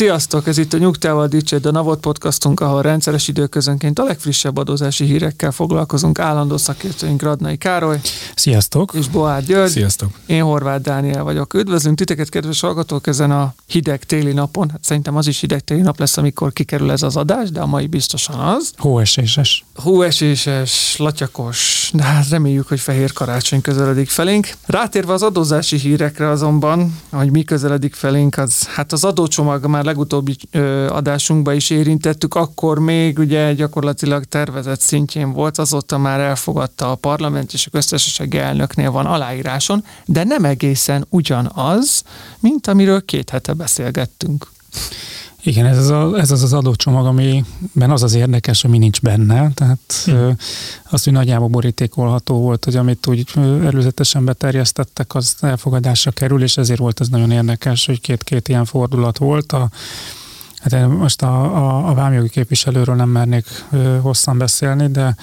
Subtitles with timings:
[0.00, 0.46] Sziasztok!
[0.46, 5.52] Ez itt a Nyugtával Dicsérd a Navot podcastunk, ahol rendszeres időközönként a legfrissebb adózási hírekkel
[5.52, 6.18] foglalkozunk.
[6.18, 8.00] Állandó szakértőink Radnai Károly
[8.34, 8.92] Sziasztok!
[8.94, 9.70] és Boár György.
[9.70, 10.10] Sziasztok!
[10.26, 11.54] Én Horváth Dániel vagyok.
[11.54, 14.70] Üdvözlünk titeket, kedves hallgatók, ezen a hideg téli napon.
[14.70, 17.66] Hát szerintem az is hideg téli nap lesz, amikor kikerül ez az adás, de a
[17.66, 18.72] mai biztosan az.
[18.76, 19.64] Hóeséses.
[19.74, 24.48] Hóeséses, latyakos, de hát reméljük, hogy fehér karácsony közeledik felénk.
[24.66, 30.36] Rátérve az adózási hírekre azonban, hogy mi közeledik felénk, az hát az adócsomag már legutóbbi
[30.88, 37.52] adásunkban is érintettük, akkor még ugye gyakorlatilag tervezett szintjén volt, azóta már elfogadta a parlament,
[37.52, 42.02] és a köztársasági elnöknél van aláíráson, de nem egészen ugyanaz,
[42.40, 44.46] mint amiről két hete beszélgettünk.
[45.42, 49.50] Igen, ez az, a, ez az az adócsomag, amiben az az érdekes, ami nincs benne.
[49.54, 50.10] Tehát hm.
[50.10, 50.30] ö,
[50.90, 53.24] azt, hogy nagyjából borítékolható volt, hogy amit úgy
[53.64, 59.18] előzetesen beterjesztettek, az elfogadásra kerül, és ezért volt ez nagyon érdekes, hogy két-két ilyen fordulat
[59.18, 59.52] volt.
[59.52, 59.68] A,
[60.58, 65.16] hát én most a, a, a vámjogi képviselőről nem mernék ö, hosszan beszélni, de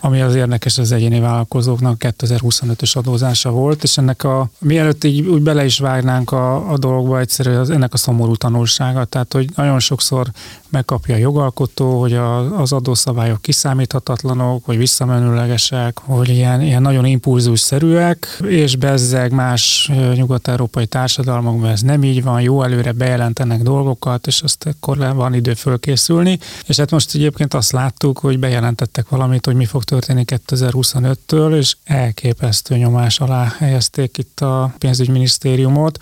[0.00, 5.42] ami az érdekes az egyéni vállalkozóknak 2025-ös adózása volt, és ennek a, mielőtt így úgy
[5.42, 9.78] bele is vágnánk a, a dologba, egyszerű az, ennek a szomorú tanulsága, tehát hogy nagyon
[9.78, 10.26] sokszor
[10.68, 18.40] megkapja a jogalkotó, hogy a, az adószabályok kiszámíthatatlanok, hogy visszamenőlegesek, hogy ilyen, ilyen nagyon impulzusszerűek,
[18.48, 24.66] és bezzeg más nyugat-európai társadalmakban ez nem így van, jó előre bejelentenek dolgokat, és azt
[24.66, 26.38] akkor van idő fölkészülni.
[26.66, 31.76] És hát most egyébként azt láttuk, hogy bejelentettek valamit, hogy mi fog történni 2025-től, és
[31.84, 35.98] elképesztő nyomás alá helyezték itt a pénzügyminisztériumot,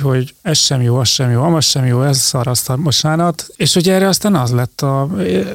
[0.00, 3.46] hogy ez sem jó, az sem jó, amaz sem jó, ez szar, az szar, bocsánat.
[3.56, 5.08] És hogy erre aztán az lett, a,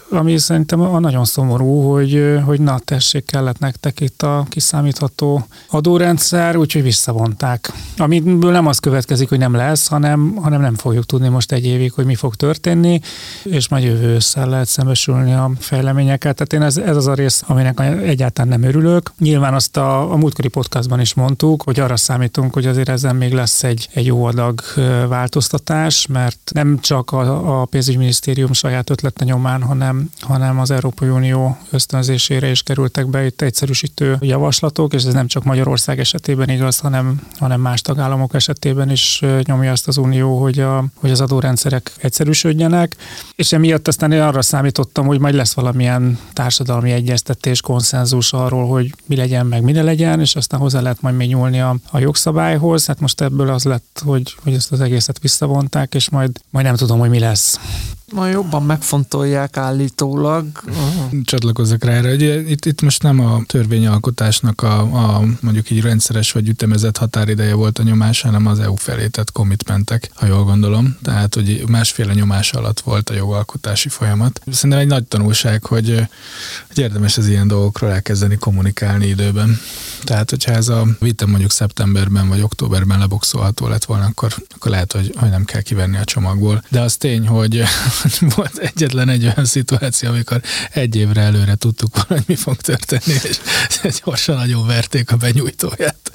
[0.09, 6.55] ami szerintem a nagyon szomorú, hogy, hogy na tessék, kellett nektek itt a kiszámítható adórendszer,
[6.55, 7.71] úgyhogy visszavonták.
[7.97, 11.91] Amiből nem az következik, hogy nem lesz, hanem, hanem nem fogjuk tudni most egy évig,
[11.91, 12.99] hogy mi fog történni,
[13.43, 16.35] és majd jövő ősszel lehet szembesülni a fejleményeket.
[16.35, 19.11] Tehát én ez, ez az a rész, aminek egyáltalán nem örülök.
[19.19, 23.33] Nyilván azt a, a múltkori podcastban is mondtuk, hogy arra számítunk, hogy azért ezen még
[23.33, 24.61] lesz egy, egy jó adag
[25.07, 31.57] változtatás, mert nem csak a, a pénzügyminisztérium saját ötlete nyomán, hanem, hanem az Európai Unió
[31.69, 37.21] ösztönzésére is kerültek be itt egyszerűsítő javaslatok, és ez nem csak Magyarország esetében igaz, hanem,
[37.39, 42.95] hanem más tagállamok esetében is nyomja azt az Unió, hogy, a, hogy az adórendszerek egyszerűsödjenek,
[43.35, 48.93] és emiatt aztán én arra számítottam, hogy majd lesz valamilyen társadalmi egyeztetés, konszenzus arról, hogy
[49.05, 51.99] mi legyen, meg mi ne legyen, és aztán hozzá lehet majd még nyúlni a, a
[51.99, 52.85] jogszabályhoz.
[52.85, 56.75] Hát most ebből az lett, hogy, hogy ezt az egészet visszavonták, és majd, majd nem
[56.75, 57.59] tudom, hogy mi lesz
[58.13, 60.45] ma jobban megfontolják állítólag.
[61.23, 66.31] Csatlakozzak rá erre, hogy itt, itt most nem a törvényalkotásnak a, a mondjuk így rendszeres
[66.31, 70.97] vagy ütemezett határideje volt a nyomás, hanem az EU felé tett commitmentek, ha jól gondolom.
[71.01, 74.41] Tehát, hogy másféle nyomás alatt volt a jogalkotási folyamat.
[74.51, 76.07] Szerintem egy nagy tanulság, hogy,
[76.67, 79.59] hogy érdemes az ilyen dolgokról elkezdeni kommunikálni időben.
[80.03, 84.91] Tehát, hogyha ez a vita mondjuk szeptemberben vagy októberben leboxolható lett volna, akkor, akkor lehet,
[84.91, 86.63] hogy, hogy nem kell kivenni a csomagból.
[86.69, 87.63] De az tény, hogy
[88.19, 90.41] volt egyetlen egy olyan szituáció, amikor
[90.71, 93.19] egy évre előre tudtuk volna, hogy mi fog történni,
[93.83, 96.11] és gyorsan nagyon verték a benyújtóját.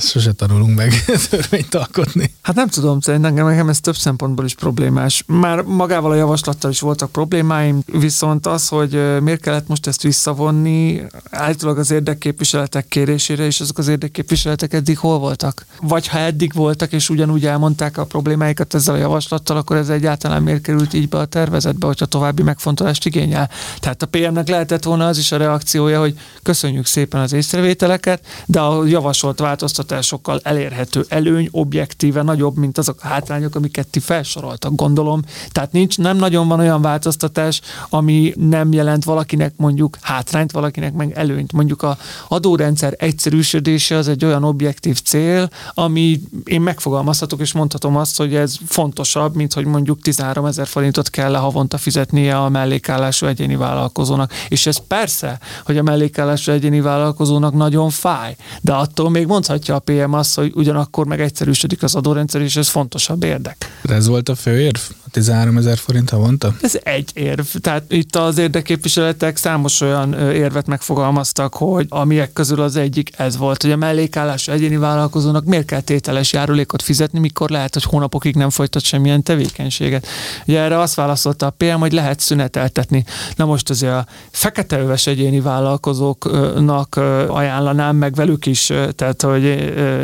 [0.00, 2.34] Sose tanulunk meg törvényt alkotni.
[2.42, 5.24] Hát nem tudom, szerintem nekem ez több szempontból is problémás.
[5.26, 11.02] Már magával a javaslattal is voltak problémáim, viszont az, hogy miért kellett most ezt visszavonni,
[11.30, 15.66] állítólag az érdekképviseletek kérésére, és azok az érdekképviseletek eddig hol voltak?
[15.80, 20.42] Vagy ha eddig voltak, és ugyanúgy elmondták a problémáikat ezzel a javaslattal, akkor ez egyáltalán
[20.42, 23.50] miért került így be a tervezetbe, hogyha további megfontolást igényel.
[23.80, 28.60] Tehát a PM-nek lehetett volna az is a reakciója, hogy köszönjük szépen az észrevételeket, de
[28.60, 35.22] a javasolt változtatásokkal elérhető előny objektíve nagyobb, mint azok a hátrányok, amiket ti felsoroltak, gondolom.
[35.52, 41.12] Tehát nincs, nem nagyon van olyan változtatás, ami nem jelent valakinek mondjuk hátrányt, valakinek meg
[41.14, 41.52] előnyt.
[41.52, 41.96] Mondjuk a
[42.28, 48.56] adórendszer egyszerűsödése az egy olyan objektív cél, ami én megfogalmazhatok és mondhatom azt, hogy ez
[48.66, 54.32] fontosabb, mint hogy mondjuk 13 ezer forintot kell havonta fizetnie a mellékállású egyéni vállalkozónak.
[54.48, 59.78] És ez persze, hogy a mellékállású egyéni vállalkozónak nagyon fáj, de attól még mondhatja a
[59.78, 63.80] PM azt, hogy ugyanakkor meg egyszerűsödik az adórendszer, és ez fontosabb érdek.
[63.82, 64.80] De ez volt a fő érv
[65.10, 66.56] 13 ezer forint havonta?
[66.60, 67.46] Ez egy érv.
[67.60, 73.62] Tehát itt az érdekképviseletek számos olyan érvet megfogalmaztak, hogy amiek közül az egyik ez volt,
[73.62, 78.50] hogy a mellékállás egyéni vállalkozónak miért kell tételes járulékot fizetni, mikor lehet, hogy hónapokig nem
[78.50, 80.06] folytat semmilyen tevékenységet.
[80.46, 83.04] Ugye erre azt válaszolta a PM, hogy lehet szüneteltetni.
[83.36, 86.96] Na most azért a feketeöves egyéni vállalkozóknak
[87.28, 89.44] ajánlanám, meg velük is, tehát hogy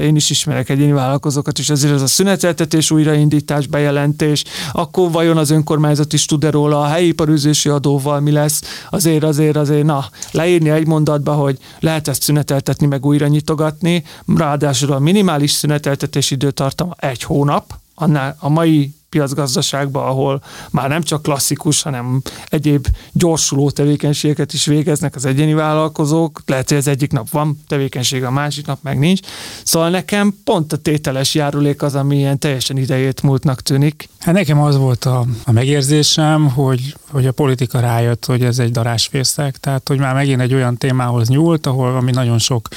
[0.02, 5.50] én is ismerek egyéni vállalkozókat, és ezért ez a szüneteltetés, újraindítás, bejelentés, akkor vajon az
[5.50, 10.70] önkormányzat is tud-e róla, a helyi iparűzési adóval mi lesz, azért, azért, azért, na, leírni
[10.70, 14.04] egy mondatba, hogy lehet ezt szüneteltetni, meg újra nyitogatni,
[14.36, 21.22] ráadásul a minimális szüneteltetési időtartama egy hónap, annál a mai piacgazdaságba, ahol már nem csak
[21.22, 26.42] klasszikus, hanem egyéb gyorsuló tevékenységeket is végeznek az egyéni vállalkozók.
[26.46, 29.20] Lehet, hogy az egyik nap van tevékenység, a másik nap meg nincs.
[29.64, 34.08] Szóval nekem pont a tételes járulék az, ami ilyen teljesen idejét múltnak tűnik.
[34.18, 38.70] Hát nekem az volt a, a megérzésem, hogy, hogy a politika rájött, hogy ez egy
[38.70, 42.68] darásfészek, tehát hogy már megint egy olyan témához nyúlt, ahol ami nagyon sok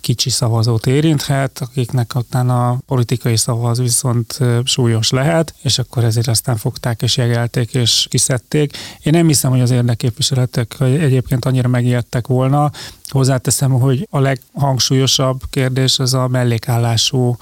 [0.00, 6.56] kicsi szavazót érinthet, akiknek utána a politikai szavaz viszont súlyos lehet, és akkor ezért aztán
[6.56, 8.76] fogták és jegelték és kiszedték.
[9.02, 12.70] Én nem hiszem, hogy az érdekképviseletek egyébként annyira megijedtek volna.
[13.08, 17.36] Hozzáteszem, hogy a leghangsúlyosabb kérdés az a mellékállású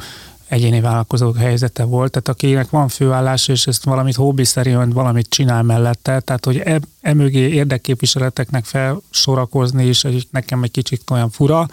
[0.48, 6.20] egyéni vállalkozók helyzete volt, tehát akinek van főállás, és ezt valamit hobbiszerűen valamit csinál mellette,
[6.20, 11.68] tehát hogy e, emögé érdekképviseleteknek felsorakozni is, hogy nekem egy kicsit olyan fura,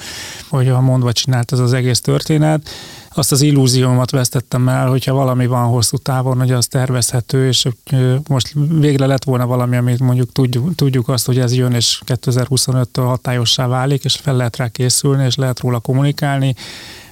[0.50, 2.70] hogy a mondva csinált ez az egész történet.
[3.14, 7.68] Azt az illúziómat vesztettem el, hogyha valami van hosszú távon, hogy az tervezhető, és
[8.28, 13.04] most végre lett volna valami, amit mondjuk tudjuk, tudjuk azt, hogy ez jön, és 2025-től
[13.06, 16.56] hatályossá válik, és fel lehet rá készülni, és lehet róla kommunikálni,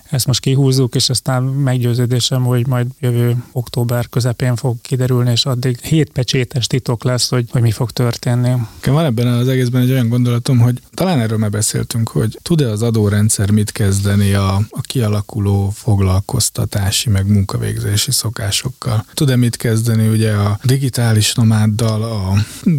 [0.09, 5.79] ezt most kihúzzuk, és aztán meggyőződésem, hogy majd jövő október közepén fog kiderülni, és addig
[5.79, 8.51] hét pecsétes titok lesz, hogy, hogy mi fog történni.
[8.85, 12.81] Van ebben az egészben egy olyan gondolatom, hogy talán erről már beszéltünk, hogy tud-e az
[12.81, 19.05] adórendszer mit kezdeni a, a kialakuló foglalkoztatási meg munkavégzési szokásokkal?
[19.13, 22.33] Tud-e mit kezdeni ugye a digitális nomáddal, a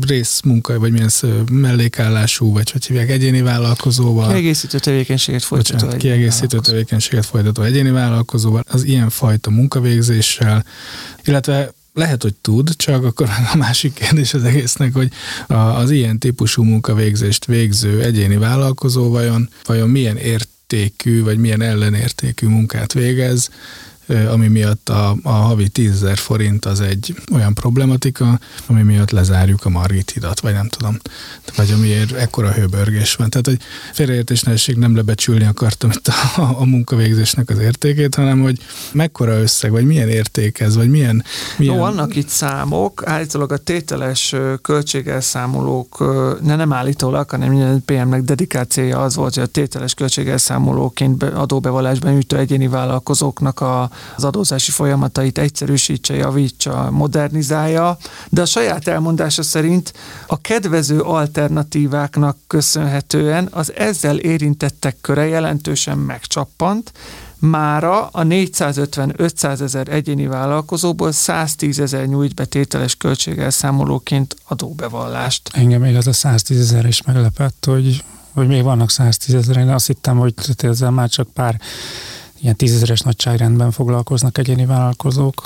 [0.06, 1.10] részmunka, vagy milyen
[1.52, 4.28] mellékállású, vagy hogy hívják, egyéni vállalkozóval?
[4.28, 5.96] Kiegészítő tevékenységet folytató.
[5.96, 10.64] Kiegészítő tevékenységet tevékenységet folytató egyéni vállalkozóval, az ilyen fajta munkavégzéssel,
[11.24, 15.12] illetve lehet, hogy tud, csak akkor a másik kérdés az egésznek, hogy
[15.46, 22.92] az ilyen típusú munkavégzést végző egyéni vállalkozó vajon, vajon milyen értékű, vagy milyen ellenértékű munkát
[22.92, 23.50] végez,
[24.30, 29.68] ami miatt a, a havi 10 forint az egy olyan problematika, ami miatt lezárjuk a
[29.68, 30.96] Margit hidat, vagy nem tudom,
[31.56, 33.30] vagy amiért ekkora hőbörgés van.
[33.30, 33.58] Tehát, hogy
[33.92, 34.42] félreértés
[34.76, 38.58] nem lebecsülni akartam itt a, a munkavégzésnek az értékét, hanem hogy
[38.92, 41.24] mekkora összeg, vagy milyen érték ez, vagy milyen...
[41.56, 41.74] milyen...
[41.74, 45.98] Jó, vannak itt számok, állítólag a tételes költségelszámolók,
[46.42, 52.16] ne nem állítólag, hanem a PM-nek dedikált célja az volt, hogy a tételes költségelszámolóként adóbevallásban
[52.16, 57.96] ütő egyéni vállalkozóknak a az adózási folyamatait egyszerűsítse, javítsa, modernizálja,
[58.28, 59.92] de a saját elmondása szerint
[60.26, 66.92] a kedvező alternatíváknak köszönhetően az ezzel érintettek köre jelentősen megcsappant,
[67.40, 75.50] Mára a 450-500 ezer egyéni vállalkozóból 110 ezer nyújt betételes költségelszámolóként adóbevallást.
[75.52, 79.56] Engem még az a 110 ezer is meglepett, hogy, hogy még vannak 110 ezer.
[79.56, 81.60] Én azt hittem, hogy ezzel már csak pár
[82.40, 85.42] ilyen tízezeres nagyságrendben foglalkoznak egyéni vállalkozók.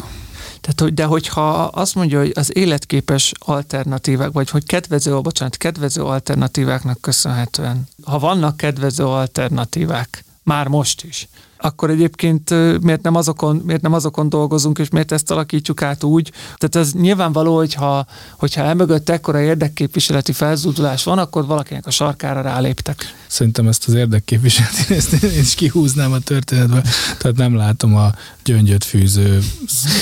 [0.60, 6.02] Tehát, hogy, de hogyha azt mondja, hogy az életképes alternatívák, vagy hogy kedvező, bocsánat, kedvező
[6.02, 11.28] alternatíváknak köszönhetően, ha vannak kedvező alternatívák, már most is,
[11.64, 12.50] akkor egyébként
[12.82, 16.32] miért nem, azokon, miért nem azokon dolgozunk, és miért ezt alakítjuk át úgy.
[16.56, 18.06] Tehát ez nyilvánvaló, hogyha,
[18.36, 23.14] hogyha elmögött ekkora érdekképviseleti felzúdulás van, akkor valakinek a sarkára ráléptek.
[23.26, 26.82] Szerintem ezt az érdekképviseleti ezt én is kihúznám a történetbe.
[27.18, 28.10] Tehát nem látom a
[28.44, 29.38] gyöngyöt fűző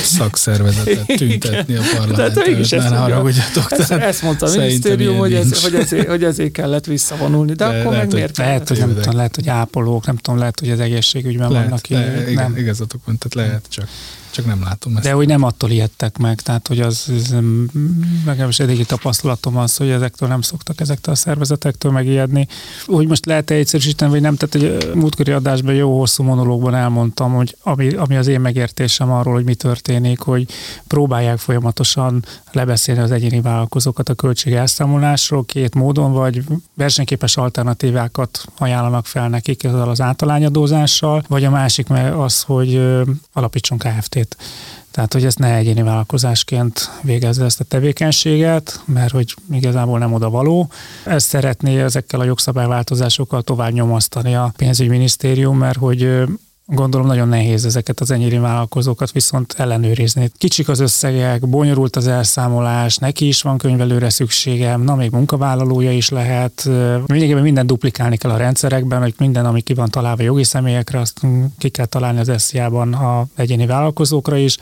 [0.03, 2.61] szakszervezetet tüntetni a parlamenten.
[2.71, 3.73] Ne haragudjatok.
[3.73, 7.53] Ezt, ezt mondta a minisztérium, hogy, ez, hogy, ezért, hogy ezért kellett visszavonulni.
[7.53, 10.39] De, de akkor lehet, meg miért lehet, hogy, nem tudom, lehet, hogy ápolók, nem tudom,
[10.39, 11.87] lehet, hogy az egészségügyben lehet, vannak.
[11.87, 12.57] Le, nem.
[12.57, 13.89] Igazatok van, tehát lehet csak
[14.33, 15.05] csak nem látom ezt.
[15.05, 17.35] De hogy nem attól ijedtek meg, tehát hogy az, ez,
[18.49, 22.49] is eddigi tapasztalatom az, hogy ezektől nem szoktak ezektől a szervezetektől megijedni.
[22.87, 27.57] Hogy most lehet-e egyszerűsíteni, vagy nem, tehát egy múltkori adásban jó hosszú monológban elmondtam, hogy
[27.63, 30.47] ami, ami az én megértésem arról, hogy mi történik, hogy
[30.87, 39.07] próbálják folyamatosan lebeszélni az egyéni vállalkozókat a költség elszámolásról két módon, vagy versenyképes alternatívákat ajánlanak
[39.07, 42.81] fel nekik ezzel az általányadózással, vagy a másik az, hogy
[43.33, 43.79] alapítson
[44.23, 44.37] KFT-t.
[44.91, 50.31] Tehát, hogy ezt ne egyéni vállalkozásként végezze ezt a tevékenységet, mert hogy igazából nem oda
[50.31, 50.71] való.
[51.05, 56.23] Ezt szeretné ezekkel a jogszabályváltozásokkal tovább nyomasztani a pénzügyminisztérium, mert hogy
[56.67, 60.31] Gondolom nagyon nehéz ezeket az enyéri vállalkozókat viszont ellenőrizni.
[60.39, 66.09] Kicsik az összegek, bonyolult az elszámolás, neki is van könyvelőre szükségem, na még munkavállalója is
[66.09, 66.65] lehet.
[67.07, 71.21] Mindenképpen minden duplikálni kell a rendszerekben, hogy minden, ami ki van találva jogi személyekre, azt
[71.59, 74.57] ki kell találni az SZIA-ban a egyéni vállalkozókra is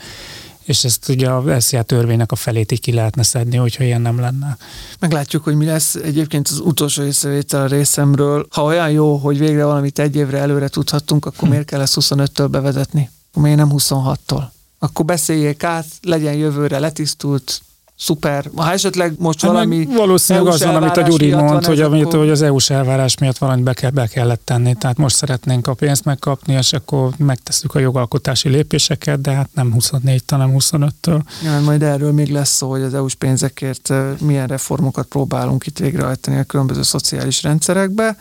[0.63, 4.19] és ezt ugye a SZIA törvénynek a felét így ki lehetne szedni, hogyha ilyen nem
[4.19, 4.57] lenne.
[4.99, 8.47] Meglátjuk, hogy mi lesz egyébként az utolsó észrevétel a részemről.
[8.49, 11.49] Ha olyan jó, hogy végre valamit egy évre előre tudhattunk, akkor hm.
[11.49, 13.09] miért kell ezt 25-től bevezetni?
[13.33, 14.43] Miért nem 26-tól?
[14.79, 17.61] Akkor beszéljék át, legyen jövőre letisztult,
[18.01, 18.49] szuper.
[18.55, 22.19] Ha esetleg most hát valami Valószínűleg az van, amit a Gyuri mond, hogy, amit, akkor...
[22.19, 24.73] hogy az EU-s elvárás miatt valamit be, kell, be kellett tenni.
[24.73, 29.73] Tehát most szeretnénk a pénzt megkapni, és akkor megtesszük a jogalkotási lépéseket, de hát nem
[29.73, 31.21] 24 hanem 25-től.
[31.43, 36.37] Ja, majd erről még lesz szó, hogy az EU-s pénzekért milyen reformokat próbálunk itt végrehajtani
[36.37, 38.17] a különböző szociális rendszerekbe,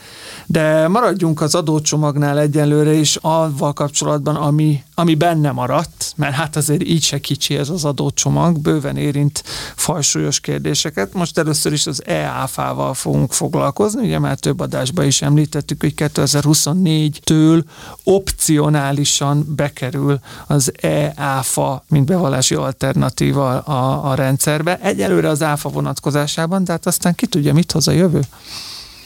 [0.47, 6.83] de maradjunk az adócsomagnál egyenlőre is avval kapcsolatban, ami, ami benne maradt, mert hát azért
[6.83, 9.43] így se kicsi ez az adócsomag, bőven érint
[9.77, 11.13] fajsúlyos kérdéseket.
[11.13, 17.63] Most először is az EÁFA-val fogunk foglalkozni, ugye már több adásban is említettük, hogy 2024-től
[18.05, 24.79] opcionálisan bekerül az EÁFA, mint bevallási alternatíva a, a rendszerbe.
[24.83, 28.21] Egyelőre az ÁFA vonatkozásában, de hát aztán ki tudja, mit hoz a jövő.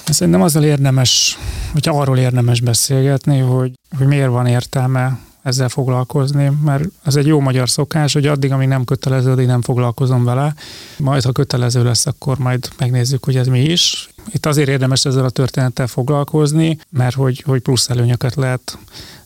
[0.05, 1.39] Szerintem azzal érdemes,
[1.73, 7.41] vagy arról érdemes beszélgetni, hogy, hogy miért van értelme ezzel foglalkozni, mert ez egy jó
[7.41, 10.55] magyar szokás, hogy addig, amíg nem kötelező, addig nem foglalkozom vele.
[10.99, 14.09] Majd, ha kötelező lesz, akkor majd megnézzük, hogy ez mi is.
[14.33, 18.79] Itt azért érdemes ezzel a történettel foglalkozni, mert hogy, hogy plusz előnyöket lehet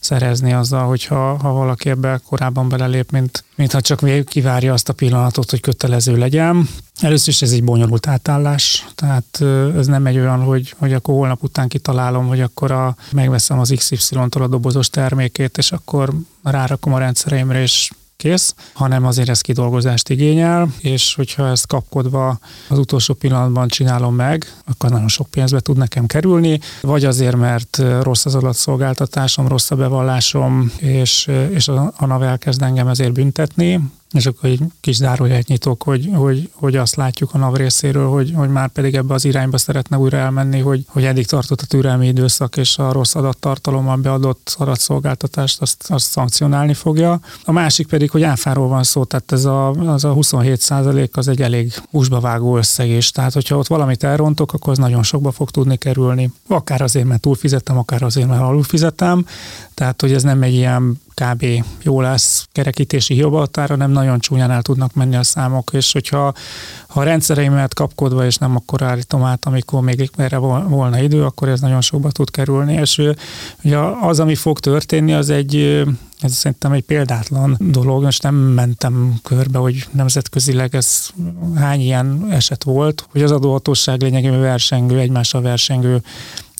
[0.08, 4.92] szerezni azzal, hogyha ha valaki ebbe korábban belelép, mint, mint ha csak kivárja azt a
[4.92, 6.68] pillanatot, hogy kötelező legyen.
[7.00, 9.42] Először is ez egy bonyolult átállás, tehát
[9.76, 13.72] ez nem egy olyan, hogy, hogy akkor holnap után kitalálom, hogy akkor a, megveszem az
[13.76, 16.12] XY-tól a dobozos termékét, és akkor
[16.42, 17.90] rárakom a rendszereimre, és
[18.22, 24.54] kész, hanem azért ez kidolgozást igényel, és hogyha ezt kapkodva az utolsó pillanatban csinálom meg,
[24.64, 29.76] akkor nagyon sok pénzbe tud nekem kerülni, vagy azért, mert rossz az adatszolgáltatásom, rossz a
[29.76, 33.80] bevallásom, és, és a, a NAV elkezd engem ezért büntetni,
[34.12, 38.32] és akkor egy kis zárójelet nyitok, hogy, hogy, hogy azt látjuk a NAV részéről, hogy,
[38.34, 42.06] hogy már pedig ebbe az irányba szeretne újra elmenni, hogy, hogy eddig tartott a türelmi
[42.06, 47.20] időszak, és a rossz adattartalommal beadott adatszolgáltatást azt, azt szankcionálni fogja.
[47.44, 51.28] A másik pedig, hogy áfáról van szó, tehát ez a, az a 27 százalék az
[51.28, 53.10] egy elég húsba vágó összeg is.
[53.10, 56.32] Tehát, hogyha ott valamit elrontok, akkor az nagyon sokba fog tudni kerülni.
[56.48, 59.26] Akár azért, mert túlfizettem, akár azért, mert alulfizettem.
[59.74, 61.44] Tehát, hogy ez nem egy ilyen kb.
[61.82, 66.34] jó lesz kerekítési hibahatára, nem nagyon csúnyán el tudnak menni a számok, és hogyha
[66.88, 71.48] ha a rendszereimet kapkodva, és nem akkor állítom át, amikor még erre volna idő, akkor
[71.48, 73.02] ez nagyon sokba tud kerülni, és
[73.64, 75.84] ugye az, ami fog történni, az egy
[76.20, 81.08] ez szerintem egy példátlan dolog, most nem mentem körbe, hogy nemzetközileg ez
[81.54, 86.02] hány ilyen eset volt, hogy az adóhatóság lényegében versengő, egymással versengő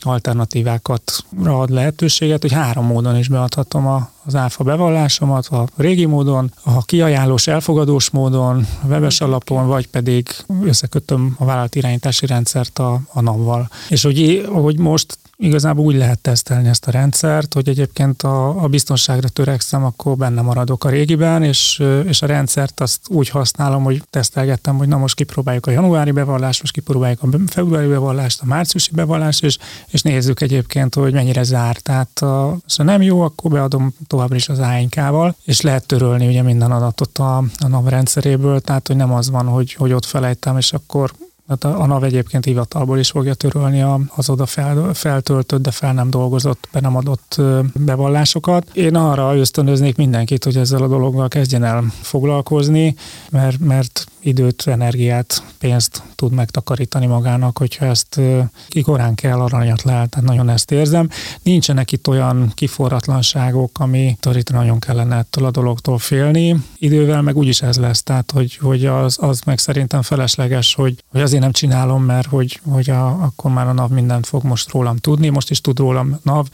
[0.05, 6.53] alternatívákat ad lehetőséget, hogy három módon is beadhatom a, az áfa bevallásomat, a régi módon,
[6.63, 10.29] a kiajánlós elfogadós módon, webes alapon, vagy pedig
[10.63, 13.71] összekötöm a vállalat irányítási rendszert a, a NAV-val.
[13.89, 18.69] És hogy, hogy most igazából úgy lehet tesztelni ezt a rendszert, hogy egyébként a, a
[18.69, 24.03] biztonságra törekszem, akkor benne maradok a régiben, és, és a rendszert azt úgy használom, hogy
[24.11, 28.91] tesztelgettem, hogy na most kipróbáljuk a januári bevallást, most kipróbáljuk a februári bevallást, a márciusi
[28.93, 31.77] bevallást, és, és nézzük egyébként, hogy mennyire zár.
[31.77, 36.43] Tehát a, ha nem jó, akkor beadom továbbra is az ANK-val, és lehet törölni ugye
[36.43, 40.57] minden adatot a, a NAV rendszeréből, tehát hogy nem az van, hogy, hogy ott felejtem,
[40.57, 41.13] és akkor
[41.49, 43.85] Hát a, a NAV egyébként hivatalból is fogja törölni
[44.17, 47.41] az oda fel, feltöltött, de fel nem dolgozott, be nem adott
[47.75, 48.71] bevallásokat.
[48.73, 52.95] Én arra ösztönöznék mindenkit, hogy ezzel a dologgal kezdjen el foglalkozni,
[53.31, 58.21] mert, mert időt, energiát, pénzt tud megtakarítani magának, hogyha ezt
[58.69, 61.09] kikorán kell, aranyat lehet, tehát nagyon ezt érzem.
[61.43, 66.57] Nincsenek itt olyan kiforratlanságok, ami itt nagyon kellene ettől a dologtól félni.
[66.79, 71.21] Idővel meg úgyis ez lesz, tehát hogy, hogy az, az meg szerintem felesleges, hogy, hogy
[71.21, 74.97] azért nem csinálom, mert hogy, hogy a, akkor már a NAV mindent fog most rólam
[74.97, 76.47] tudni, most is tud rólam NAV,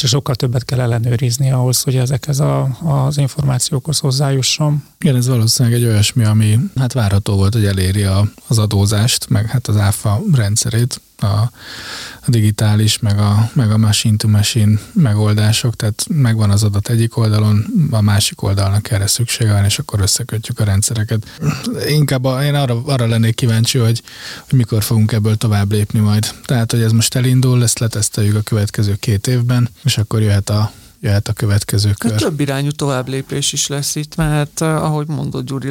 [0.00, 4.84] csak sokkal többet kell ellenőrizni ahhoz, hogy ezekhez a, az információkhoz hozzájusson.
[5.00, 9.46] Igen, ez valószínűleg egy olyasmi, ami hát várható volt, hogy eléri a, az adózást, meg
[9.46, 11.50] hát az áfa rendszerét a
[12.26, 18.42] digitális, meg a, meg a machine-to-machine megoldások, tehát megvan az adat egyik oldalon, a másik
[18.42, 21.26] oldalnak erre szüksége van, és akkor összekötjük a rendszereket.
[21.88, 24.02] Inkább a, én arra, arra lennék kíváncsi, hogy,
[24.48, 26.34] hogy mikor fogunk ebből tovább lépni majd.
[26.44, 30.72] Tehát, hogy ez most elindul, ezt leteszteljük a következő két évben, és akkor jöhet a
[31.00, 32.14] jöhet a következő kör.
[32.14, 35.70] Több irányú tovább lépés is lesz itt, mert eh, ahogy mondott Gyuri,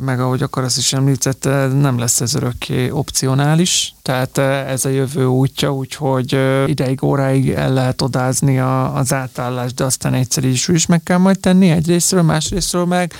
[0.00, 4.88] meg ahogy akar ezt is említette, nem lesz ez örökké opcionális, tehát eh, ez a
[4.88, 10.44] jövő útja, úgyhogy eh, ideig, óráig el lehet odázni a, az átállást, de aztán egyszer
[10.44, 13.12] is, is meg kell majd tenni egyrésztről, másrésztről meg.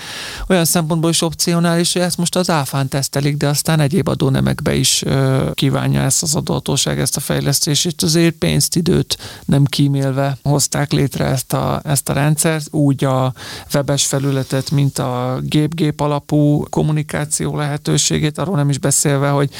[0.48, 5.04] Olyan szempontból is opcionális, hogy ezt most az áfán tesztelik, de aztán egyéb adónemekbe is
[5.52, 11.43] kívánja ezt az adóhatóság, ezt a fejlesztést, azért pénzt, időt nem kímélve hozták létre ezt
[11.44, 13.32] ezt a, ezt a rendszert, úgy a
[13.74, 19.50] webes felületet, mint a gép-gép alapú kommunikáció lehetőségét, arról nem is beszélve, hogy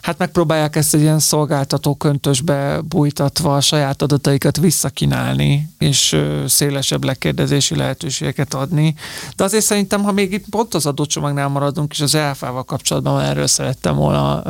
[0.00, 7.76] hát megpróbálják ezt egy ilyen szolgáltató köntösbe bújtatva a saját adataikat visszakinálni, és szélesebb lekérdezési
[7.76, 8.94] lehetőségeket adni.
[9.36, 13.46] De azért szerintem, ha még itt pont az adócsomagnál maradunk, és az ELFA-val kapcsolatban erről
[13.46, 14.42] szerettem volna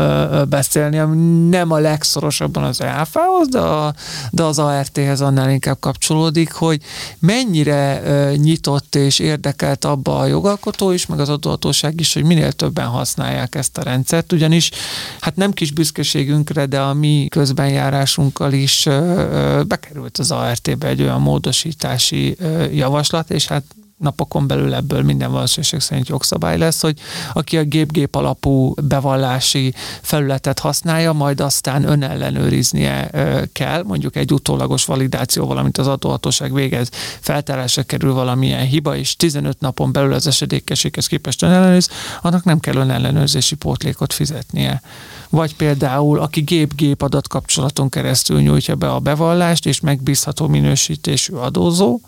[0.45, 3.95] beszélni, ami nem a legszorosabban az ELFA-hoz, de, a,
[4.31, 6.83] de az ART-hez annál inkább kapcsolódik, hogy
[7.19, 8.03] mennyire
[8.37, 13.55] nyitott és érdekelt abba a jogalkotó is, meg az adóhatóság is, hogy minél többen használják
[13.55, 14.71] ezt a rendszert, ugyanis
[15.21, 18.85] hát nem kis büszkeségünkre, de a mi közbenjárásunkkal is
[19.67, 22.37] bekerült az ART-be egy olyan módosítási
[22.73, 23.65] javaslat, és hát
[23.97, 26.99] napokon belül ebből minden valószínűség szerint jogszabály lesz, hogy
[27.33, 33.11] aki a gép-gép alapú bevallási felületet használja, majd aztán önellenőriznie
[33.53, 36.89] kell, mondjuk egy utólagos validáció, valamint az adóhatóság végez,
[37.21, 41.89] feltárásra kerül valamilyen hiba, és 15 napon belül az esedékességhez képest önellenőriz,
[42.23, 44.83] annak nem kell önellenőrzési pótlékot fizetnie
[45.29, 52.01] vagy például aki gép-gép adatkapcsolaton keresztül nyújtja be a bevallást, és megbízható minősítésű adózó,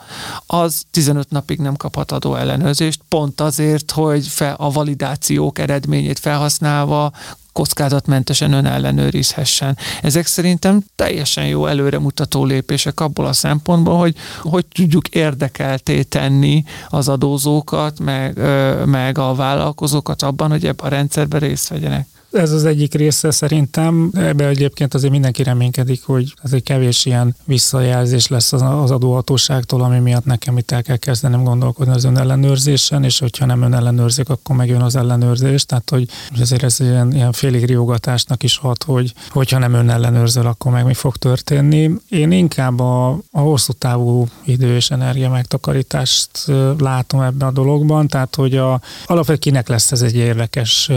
[0.47, 7.13] az 15 napig nem kaphat adó ellenőrzést, pont azért, hogy a validációk eredményét felhasználva
[7.57, 9.77] kockázatmentesen önellenőrizhessen.
[10.03, 17.09] Ezek szerintem teljesen jó előremutató lépések abból a szempontból, hogy hogy tudjuk érdekelté tenni az
[17.09, 18.39] adózókat, meg,
[18.87, 24.11] meg a vállalkozókat abban, hogy ebben a rendszerben részt vegyenek ez az egyik része szerintem.
[24.15, 30.25] Ebbe egyébként azért mindenki reménykedik, hogy azért kevés ilyen visszajelzés lesz az adóhatóságtól, ami miatt
[30.25, 34.97] nekem itt el kell kezdenem gondolkodni az önellenőrzésen, és hogyha nem önellenőrzik, akkor megjön az
[34.97, 35.65] ellenőrzés.
[35.65, 36.09] Tehát, hogy
[36.41, 40.95] azért ez ilyen, ilyen félig riogatásnak is hat, hogy hogyha nem önellenőrzöl, akkor meg mi
[40.95, 41.91] fog történni.
[42.09, 46.31] Én inkább a, a hosszú távú idő és energia megtakarítást
[46.79, 50.91] látom ebben a dologban, tehát, hogy a, alapvetően kinek lesz ez egy érdekes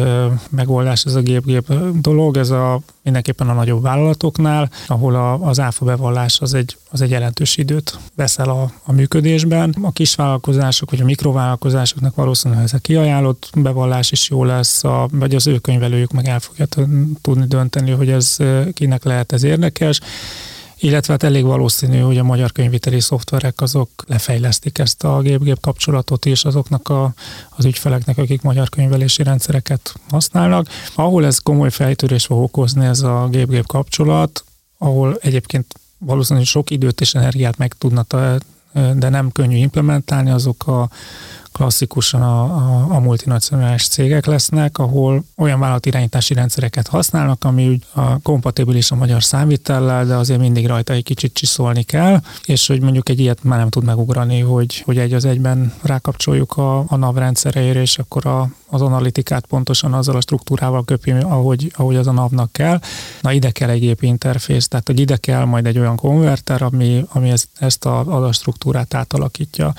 [0.49, 5.85] megoldás, ez a gép-gép dolog, ez a mindenképpen a nagyobb vállalatoknál, ahol a, az áfa
[5.85, 9.75] bevallás az egy, az egy jelentős időt veszel a, a működésben.
[9.81, 15.35] A kisvállalkozások vagy a mikrovállalkozásoknak valószínűleg ez a kiajánlott bevallás is jó lesz, a, vagy
[15.35, 16.65] az ő könyvelőjük meg el fogja
[17.21, 18.37] tudni dönteni, hogy ez
[18.73, 19.99] kinek lehet ez érdekes
[20.79, 26.25] illetve hát elég valószínű, hogy a magyar könyviteli szoftverek azok lefejlesztik ezt a gép-gép kapcsolatot
[26.25, 27.13] is azoknak a,
[27.49, 30.67] az ügyfeleknek, akik magyar könyvelési rendszereket használnak.
[30.95, 34.43] Ahol ez komoly fejtörés fog okozni ez a gép-gép kapcsolat,
[34.77, 38.05] ahol egyébként valószínűleg sok időt és energiát meg tudna,
[38.73, 40.89] de nem könnyű implementálni, azok a
[41.51, 48.19] klasszikusan a, a, a multinacionális cégek lesznek, ahol olyan vállalatirányítási rendszereket használnak, ami úgy a
[48.19, 53.09] kompatibilis a magyar számvitellel, de azért mindig rajta egy kicsit csiszolni kell, és hogy mondjuk
[53.09, 57.15] egy ilyet már nem tud megugrani, hogy, hogy egy az egyben rákapcsoljuk a, a NAV
[57.15, 62.11] rendszereire, és akkor a, az analitikát pontosan azzal a struktúrával köpi, ahogy, ahogy az a
[62.11, 62.79] NAV-nak kell.
[63.21, 67.05] Na ide kell egy gép interfész, tehát hogy ide kell majd egy olyan konverter, ami,
[67.09, 69.73] ami ezt, ezt a adatstruktúrát átalakítja.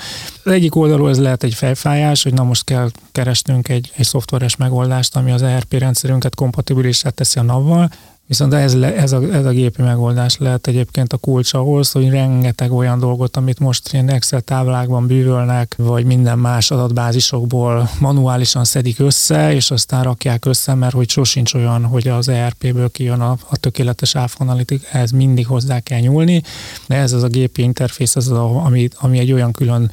[0.45, 4.57] Az egyik oldalról ez lehet egy fejfájás, hogy na most kell keresnünk egy, egy szoftveres
[4.57, 7.91] megoldást, ami az ERP rendszerünket kompatibilisát teszi a NAV-val,
[8.31, 12.11] Viszont ez, le, ez, a, ez a gépi megoldás lehet egyébként a kulcs ahhoz, hogy
[12.11, 18.99] rengeteg olyan dolgot, amit most ilyen Excel táblákban bűvölnek, vagy minden más adatbázisokból manuálisan szedik
[18.99, 23.57] össze, és aztán rakják össze, mert hogy sosincs olyan, hogy az ERP-ből kijön a, a
[23.57, 26.43] tökéletes áfonalitik, ehhez mindig hozzá kell nyúlni,
[26.87, 29.91] de ez az a gépi interfész, az a, ami, ami egy olyan külön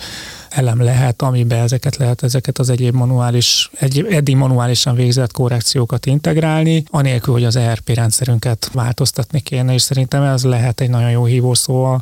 [0.49, 6.83] elem lehet, amiben ezeket lehet, ezeket az egyéb manuális, egy, eddig manuálisan végzett korrekciókat integrálni,
[6.89, 11.83] anélkül, hogy az ERP rendszerünket változtatni kéne, és szerintem ez lehet egy nagyon jó hívószó
[11.83, 12.01] a,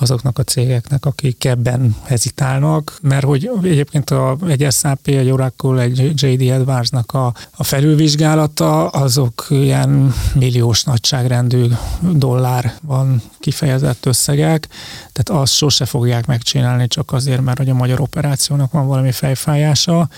[0.00, 6.22] azoknak a cégeknek, akik ebben hezitálnak, mert hogy egyébként a, egy SAP, egy Oracle, egy
[6.22, 11.66] JD Edwards-nak a, a felülvizsgálata, azok ilyen milliós nagyságrendű
[12.12, 14.68] dollár van kifejezett összegek,
[15.12, 20.08] tehát azt sose fogják megcsinálni csak azért, mert hogy a magyar operációnak van valami fejfájása,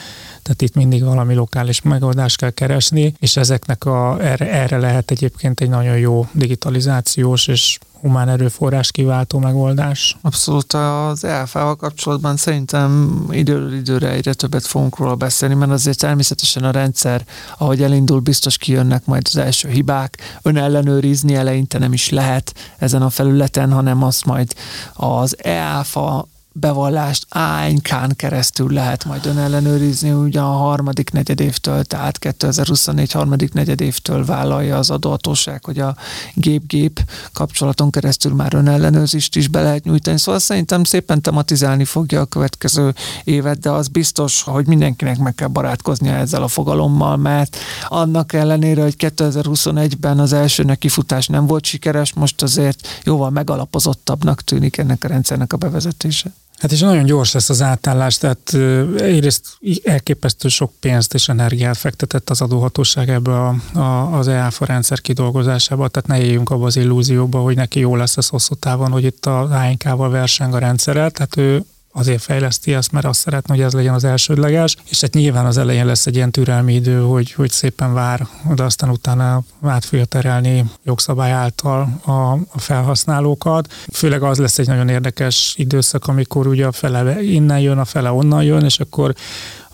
[0.42, 5.60] tehát itt mindig valami lokális megoldást kell keresni, és ezeknek a, erre, erre lehet egyébként
[5.60, 10.16] egy nagyon jó digitalizációs és humán erőforrás kiváltó megoldás.
[10.20, 16.64] Abszolút az ELFA-val kapcsolatban szerintem időről időre egyre többet fogunk róla beszélni, mert azért természetesen
[16.64, 17.24] a rendszer,
[17.58, 20.38] ahogy elindul, biztos kijönnek majd az első hibák.
[20.42, 24.54] Önellenőrizni eleinte nem is lehet ezen a felületen, hanem azt majd
[24.94, 33.52] az EAFA bevallást ánykán keresztül lehet majd önellenőrizni, ugye a harmadik negyedévtől, tehát 2024 harmadik
[33.52, 35.96] negyedévtől vállalja az adóhatóság, hogy a
[36.34, 37.00] gép-gép
[37.32, 40.18] kapcsolaton keresztül már önellenőrzést is be lehet nyújtani.
[40.18, 45.48] Szóval szerintem szépen tematizálni fogja a következő évet, de az biztos, hogy mindenkinek meg kell
[45.48, 47.56] barátkoznia ezzel a fogalommal, mert
[47.88, 54.76] annak ellenére, hogy 2021-ben az első nekifutás nem volt sikeres, most azért jóval megalapozottabbnak tűnik
[54.76, 56.32] ennek a rendszernek a bevezetése.
[56.62, 58.54] Hát és nagyon gyors lesz az átállás, tehát
[58.96, 65.00] egyrészt elképesztő sok pénzt és energiát fektetett az adóhatóság ebbe a, a, az EAFA rendszer
[65.00, 69.04] kidolgozásába, tehát ne éljünk abba az illúzióba, hogy neki jó lesz ez hosszú távon, hogy
[69.04, 73.62] itt az ANK-val verseng a rendszere, tehát ő azért fejleszti ezt, mert azt szeretne, hogy
[73.62, 77.32] ez legyen az elsődleges, és hát nyilván az elején lesz egy ilyen türelmi idő, hogy,
[77.32, 83.72] hogy szépen vár, de aztán utána át fogja terelni jogszabály által a, a felhasználókat.
[83.92, 88.12] Főleg az lesz egy nagyon érdekes időszak, amikor ugye a fele innen jön, a fele
[88.12, 89.14] onnan jön, és akkor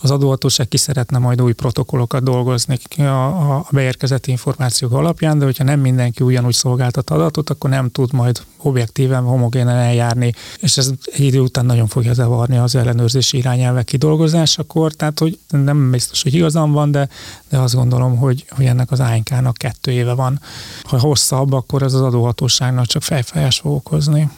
[0.00, 5.64] az adóhatóság ki szeretne majd új protokollokat dolgozni a, a beérkezett információk alapján, de hogyha
[5.64, 11.24] nem mindenki ugyanúgy szolgáltat adatot, akkor nem tud majd objektíven, homogénen eljárni, és ez egy
[11.24, 16.72] idő után nagyon fogja zavarni az ellenőrzési irányelvek kidolgozásakor, tehát hogy nem biztos, hogy igazam
[16.72, 17.08] van, de,
[17.48, 20.40] de azt gondolom, hogy, hogy ennek az ánkának kettő éve van.
[20.82, 24.28] Ha hosszabb, akkor ez az adóhatóságnak csak fejfájás fog okozni.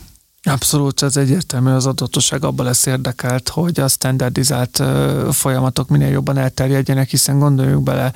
[0.42, 4.83] Abszolút, ez egyértelmű, az adatosság abban lesz érdekelt, hogy a standardizált
[5.31, 8.12] folyamatok minél jobban elterjedjenek, hiszen gondoljuk bele,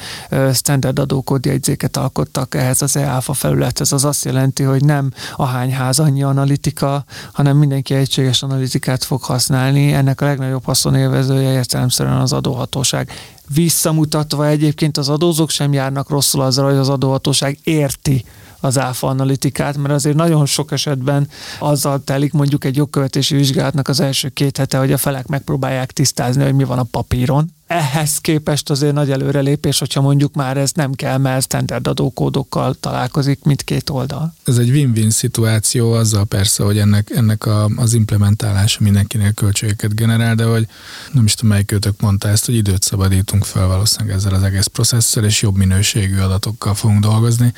[0.54, 5.98] standard adókódjegyzéket alkottak ehhez az EAFA felülethez, az azt jelenti, hogy nem a hány ház
[5.98, 9.92] annyi analitika, hanem mindenki egységes analitikát fog használni.
[9.92, 13.10] Ennek a legnagyobb haszonélvezője értelemszerűen az adóhatóság
[13.54, 18.24] visszamutatva egyébként az adózók sem járnak rosszul azzal, hogy az adóhatóság érti
[18.64, 24.00] az áfa analitikát, mert azért nagyon sok esetben azzal telik mondjuk egy jogkövetési vizsgálatnak az
[24.00, 28.70] első két hete, hogy a felek megpróbálják tisztázni, hogy mi van a papíron, ehhez képest
[28.70, 34.34] azért nagy előrelépés, hogyha mondjuk már ez nem kell, mert standard adókódokkal találkozik mindkét oldal.
[34.44, 40.34] Ez egy win-win szituáció azzal persze, hogy ennek, ennek a, az implementálása mindenkinél költségeket generál,
[40.34, 40.66] de hogy
[41.12, 44.66] nem is tudom, melyik őtök mondta ezt, hogy időt szabadítunk fel valószínűleg ezzel az egész
[44.66, 47.52] processzel, és jobb minőségű adatokkal fogunk dolgozni.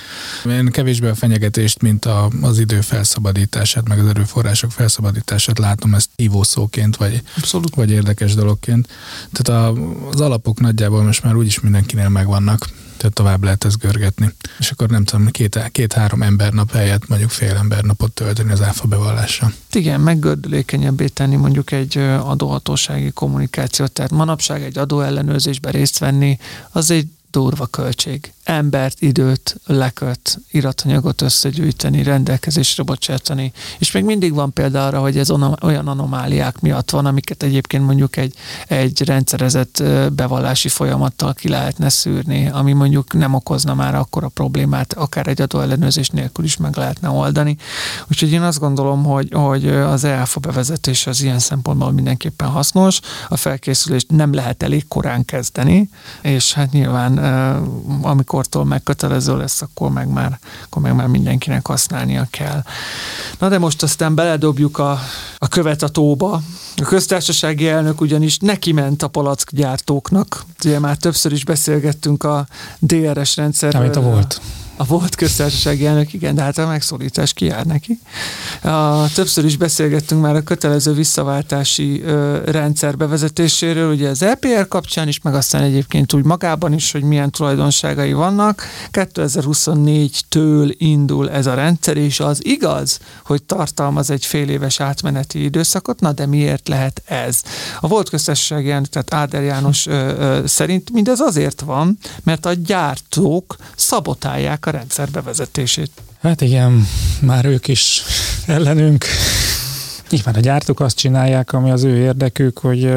[0.45, 6.11] Én kevésbé a fenyegetést, mint a, az idő felszabadítását, meg az erőforrások felszabadítását látom ezt
[6.17, 7.75] hívószóként, vagy, Abszolút.
[7.75, 8.89] vagy érdekes dologként.
[9.33, 9.73] Tehát a,
[10.13, 14.35] az alapok nagyjából most már úgyis mindenkinél megvannak, tehát tovább lehet ezt görgetni.
[14.59, 18.87] És akkor nem tudom, két, két-három nap helyett mondjuk fél ember napot tölteni az áfa
[18.87, 19.53] bevallásra.
[19.73, 26.39] Igen, meggördülékenyebbé tenni mondjuk egy adóhatósági kommunikációt, tehát manapság egy adóellenőrzésben részt venni,
[26.71, 33.53] az egy durva költség embert, időt leköt, iratanyagot összegyűjteni, rendelkezésre bocsátani.
[33.79, 35.31] És még mindig van példa arra, hogy ez
[35.63, 38.35] olyan anomáliák miatt van, amiket egyébként mondjuk egy,
[38.67, 39.83] egy rendszerezett
[40.13, 45.41] bevallási folyamattal ki lehetne szűrni, ami mondjuk nem okozna már akkor a problémát, akár egy
[45.41, 47.57] adóellenőrzés nélkül is meg lehetne oldani.
[48.11, 53.01] Úgyhogy én azt gondolom, hogy, hogy az EAFA bevezetés az ilyen szempontból mindenképpen hasznos.
[53.29, 55.89] A felkészülést nem lehet elég korán kezdeni,
[56.23, 57.19] és hát nyilván
[58.03, 62.63] amikor kortól megkötelező lesz, akkor meg már, akkor meg már mindenkinek használnia kell.
[63.39, 64.99] Na de most aztán beledobjuk a,
[65.39, 66.41] a követ a tóba.
[66.77, 70.45] A köztársasági elnök ugyanis neki ment a palackgyártóknak.
[70.65, 72.47] Ugye már többször is beszélgettünk a
[72.79, 73.83] DRS rendszerről.
[73.83, 74.41] Amit a volt
[74.77, 77.99] a volt köztársasági elnök, igen, de hát a megszólítás kijár neki.
[78.63, 85.09] A, többször is beszélgettünk már a kötelező visszaváltási ö, rendszer bevezetéséről, ugye az EPR kapcsán
[85.09, 88.63] is, meg aztán egyébként úgy magában is, hogy milyen tulajdonságai vannak.
[88.93, 96.01] 2024-től indul ez a rendszer, és az igaz, hogy tartalmaz egy fél éves átmeneti időszakot,
[96.01, 97.43] na de miért lehet ez?
[97.81, 102.53] A volt köztársasági elnök, tehát Áder János ö, ö, szerint mindez azért van, mert a
[102.53, 105.91] gyártók szabotálják a rendszer bevezetését.
[106.21, 106.87] Hát igen,
[107.21, 108.03] már ők is
[108.47, 109.05] ellenünk
[110.11, 112.95] Nyilván a gyártók azt csinálják, ami az ő érdekük, hogy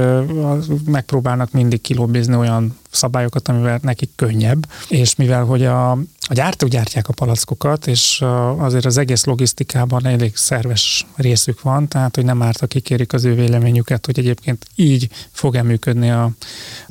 [0.85, 7.07] megpróbálnak mindig kilobbizni olyan szabályokat, amivel nekik könnyebb, és mivel hogy a, a gyártók gyártják
[7.07, 8.23] a palackokat, és
[8.57, 13.25] azért az egész logisztikában elég szerves részük van, tehát hogy nem árt, ha kikérik az
[13.25, 16.31] ő véleményüket, hogy egyébként így fog-e működni a,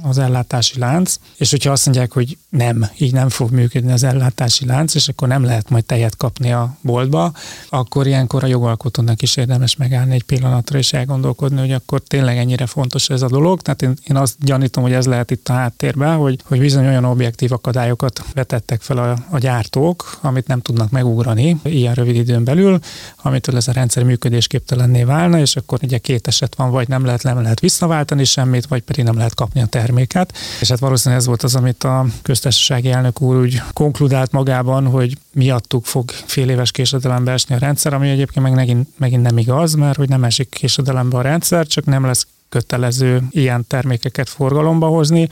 [0.02, 4.66] az ellátási lánc, és hogyha azt mondják, hogy nem, így nem fog működni az ellátási
[4.66, 7.32] lánc, és akkor nem lehet majd tejet kapni a boltba,
[7.68, 12.66] akkor ilyenkor a jogalkotónak is érdemes megállni egy pillanatra és elgondolkodni, hogy akkor tényleg ennyire
[12.66, 13.62] fontos ez a dolog.
[13.62, 15.52] Tehát én, én azt gyanítom, hogy ez lehet itt a
[15.88, 20.90] háttérben, hogy, hogy bizony olyan objektív akadályokat vetettek fel a, a gyártók, amit nem tudnak
[20.90, 22.78] megugrani ilyen rövid időn belül,
[23.22, 27.22] amitől ez a rendszer működésképtelenné válna, és akkor ugye két eset van, vagy nem lehet,
[27.22, 30.32] nem lehet visszaváltani semmit, vagy pedig nem lehet kapni a terméket.
[30.60, 35.18] És hát valószínűleg ez volt az, amit a köztársasági elnök úr úgy konkludált magában, hogy
[35.32, 39.74] miattuk fog fél éves késedelembe esni a rendszer, ami egyébként meg megint, megint nem igaz,
[39.74, 45.28] mert hogy nem esik késedelembe a rendszer, csak nem lesz kötelező ilyen termékeket forgalomba hozni,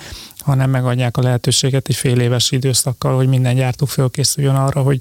[0.46, 5.00] hanem megadják a lehetőséget egy fél éves időszakkal, hogy minden gyártó fölkészüljön arra, hogy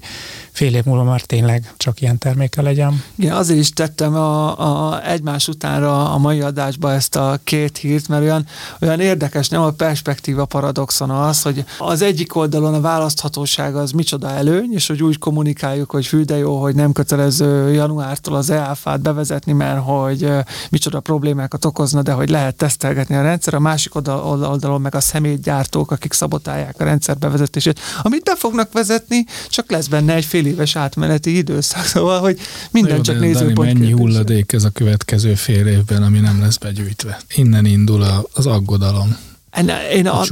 [0.50, 3.02] fél év múlva már tényleg csak ilyen terméke legyen.
[3.16, 8.08] Igen, azért is tettem a, a egymás utánra a mai adásba ezt a két hírt,
[8.08, 8.46] mert olyan,
[8.80, 14.30] olyan érdekes, nem a perspektíva paradoxon az, hogy az egyik oldalon a választhatóság az micsoda
[14.30, 19.00] előny, és hogy úgy kommunikáljuk, hogy fű, de jó, hogy nem kötelező januártól az EAFA-t
[19.00, 20.28] bevezetni, mert hogy
[20.70, 25.36] micsoda problémákat okozna, de hogy lehet tesztelgetni a rendszer, a másik oldalon meg a személy
[25.36, 30.46] gyártók, akik szabotálják a rendszer bevezetését, amit be fognak vezetni, csak lesz benne egy fél
[30.46, 31.84] éves átmeneti időszak.
[31.96, 32.38] Szóval, hogy
[32.70, 37.20] minden jó, csak nézőpont Mennyi hulladék ez a következő fél évben, ami nem lesz begyűjtve?
[37.34, 39.16] Innen indul az aggodalom.
[39.56, 40.22] Én, én, a,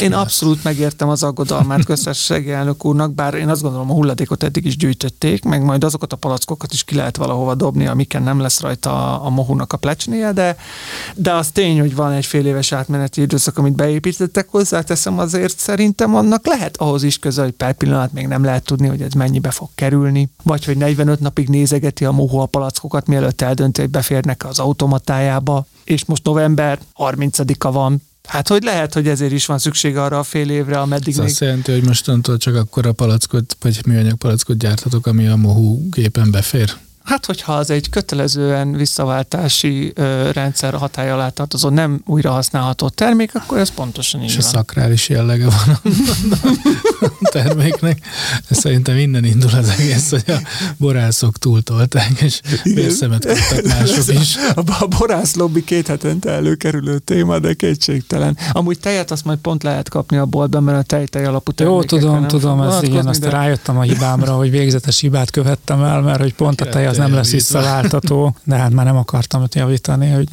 [0.00, 4.64] én abszolút megértem az aggodalmát köztársasági elnök úrnak, bár én azt gondolom, a hulladékot eddig
[4.64, 8.60] is gyűjtötték, meg majd azokat a palackokat is ki lehet valahova dobni, amiken nem lesz
[8.60, 10.56] rajta a, a mohúnak a plecsnéje, de,
[11.14, 15.58] de az tény, hogy van egy fél éves átmeneti időszak, amit beépítettek hozzá, teszem azért
[15.58, 19.12] szerintem annak lehet ahhoz is köze, hogy per pillanat még nem lehet tudni, hogy ez
[19.12, 23.90] mennyibe fog kerülni, vagy hogy 45 napig nézegeti a mohó a palackokat, mielőtt eldönti, hogy
[23.90, 29.58] beférnek az automatájába, és most november 30-a van, Hát, hogy lehet, hogy ezért is van
[29.58, 31.26] szükség arra a fél évre, ameddig Ez még...
[31.26, 35.88] azt jelenti, hogy mostantól csak akkor a palackot, vagy műanyag palackot gyárthatok, ami a mohú
[35.90, 36.76] gépen befér?
[37.08, 43.34] Hát, hogyha az egy kötelezően visszaváltási ö, rendszer hatája alá tartozó, nem újra használható termék,
[43.34, 44.44] akkor ez pontosan így És van.
[44.44, 45.78] a szakrális jellege van
[47.22, 47.98] a terméknek.
[48.50, 50.38] Szerintem innen indul az egész, hogy a
[50.76, 54.36] borászok túltolták, és vérszemet kaptak mások is.
[54.54, 58.36] A borász lobby két hetente előkerülő téma, de kétségtelen.
[58.52, 61.82] Amúgy tejet azt majd pont lehet kapni a boltban, mert a tej, tej alapú Jó,
[61.82, 66.34] tudom, tudom, ez igen, azt rájöttem a hibámra, hogy végzetes hibát követtem el, mert hogy
[66.34, 70.28] pont a tej az nem lesz visszaváltató, de hát már nem akartam őt javítani, hogy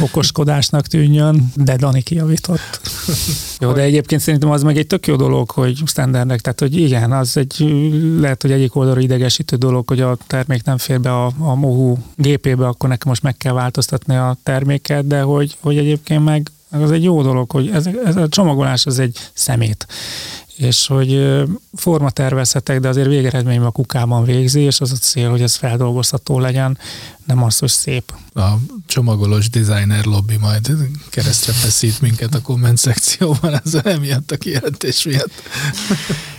[0.00, 2.80] okoskodásnak tűnjön, de Dani kijavított.
[3.60, 7.12] Jó, de egyébként szerintem az meg egy tök jó dolog, hogy standardek, tehát hogy igen,
[7.12, 7.64] az egy
[8.20, 11.98] lehet, hogy egyik oldalra idegesítő dolog, hogy a termék nem fér be a, a mohú
[12.16, 16.90] gépébe, akkor nekem most meg kell változtatni a terméket, de hogy, hogy egyébként meg az
[16.90, 19.86] egy jó dolog, hogy ez, ez a csomagolás az egy szemét
[20.56, 21.42] és hogy
[21.74, 26.38] forma tervezhetek, de azért végeredményben a kukában végzi, és az a cél, hogy ez feldolgozható
[26.38, 26.78] legyen,
[27.26, 28.12] nem az, hogy szép.
[28.34, 28.48] A
[28.86, 30.70] csomagolós designer lobby majd
[31.10, 35.32] keresztre feszít minket a komment szekcióban, ez emiatt a kijelentés miatt.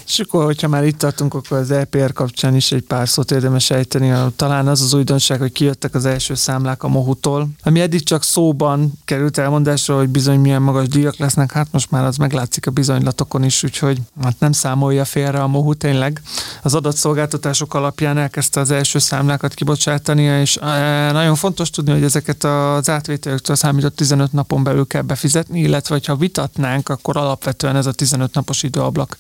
[0.08, 3.70] És akkor, hogyha már itt tartunk, akkor az EPR kapcsán is egy pár szót érdemes
[3.70, 4.14] ejteni.
[4.36, 8.94] Talán az az újdonság, hogy kijöttek az első számlák a Mohutól, ami eddig csak szóban
[9.06, 13.44] került elmondásra, hogy bizony milyen magas díjak lesznek, hát most már az meglátszik a bizonylatokon
[13.44, 16.22] is, úgyhogy hát nem számolja félre a Mohu tényleg.
[16.62, 22.44] Az adatszolgáltatások alapján elkezdte az első számlákat kibocsátani, és e, nagyon fontos tudni, hogy ezeket
[22.44, 27.92] az átvételőktől számított 15 napon belül kell befizetni, illetve ha vitatnánk, akkor alapvetően ez a
[27.92, 29.18] 15 napos időablak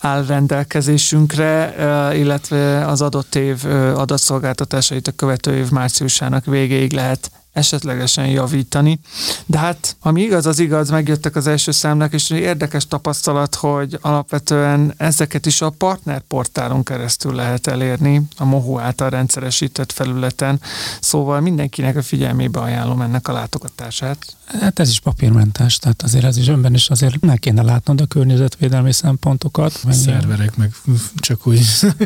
[0.00, 1.74] áll rendelkezésünkre,
[2.14, 9.00] illetve az adott év adatszolgáltatásait a követő év márciusának végéig lehet esetlegesen javítani.
[9.46, 14.94] De hát, ami igaz, az igaz, megjöttek az első számlák, és érdekes tapasztalat, hogy alapvetően
[14.96, 20.60] ezeket is a partnerportálon keresztül lehet elérni, a Mohu által rendszeresített felületen,
[21.00, 24.18] szóval mindenkinek a figyelmébe ajánlom ennek a látogatását.
[24.58, 28.06] Hát ez is papírmentes, tehát azért ez is önben is azért meg kéne látnod a
[28.06, 29.80] környezetvédelmi szempontokat.
[29.88, 30.74] A szerverek meg
[31.16, 31.60] csak úgy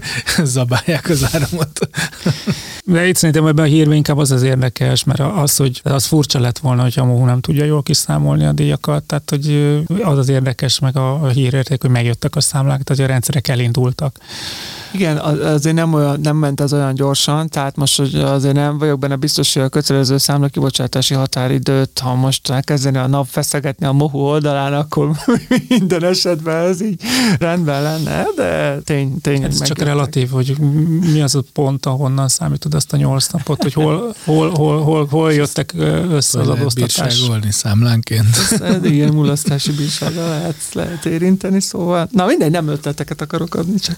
[0.45, 1.89] zabálják az áramot.
[2.85, 6.41] De itt szerintem ebben a hírben inkább az az érdekes, mert az, hogy az furcsa
[6.41, 9.49] lett volna, hogy a MOHU nem tudja jól kiszámolni a díjakat, tehát hogy
[10.03, 13.49] az az érdekes, meg a, a hírérték, hogy megjöttek a számlák, tehát hogy a rendszerek
[13.49, 14.19] elindultak.
[14.93, 19.17] Igen, azért nem, olyan, nem ment ez olyan gyorsan, tehát most azért nem vagyok benne
[19.17, 24.19] biztos, hogy a kötelező számla kibocsátási határidőt, ha most elkezdeni a nap feszegetni a mohu
[24.19, 25.11] oldalán, akkor
[25.69, 27.01] minden esetben ez így
[27.39, 30.57] rendben lenne, de tény, tény Ez csak relatív, hogy
[31.13, 35.07] mi az a pont, ahonnan számítod azt a nyolc napot, hogy hol, hol, hol, hol,
[35.07, 35.75] hol jöttek
[36.11, 37.27] össze az adóztatás.
[37.29, 38.37] Lehet számlánként.
[38.61, 43.97] Ez, igen, mulasztási bírsága lehet, lehet érinteni, szóval, na mindegy, nem ötleteket akarok adni, csak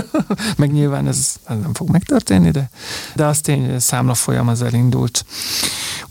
[0.60, 2.70] meg nyilván ez, ez nem fog megtörténni, de,
[3.14, 5.24] de az tény, számla folyam az elindult.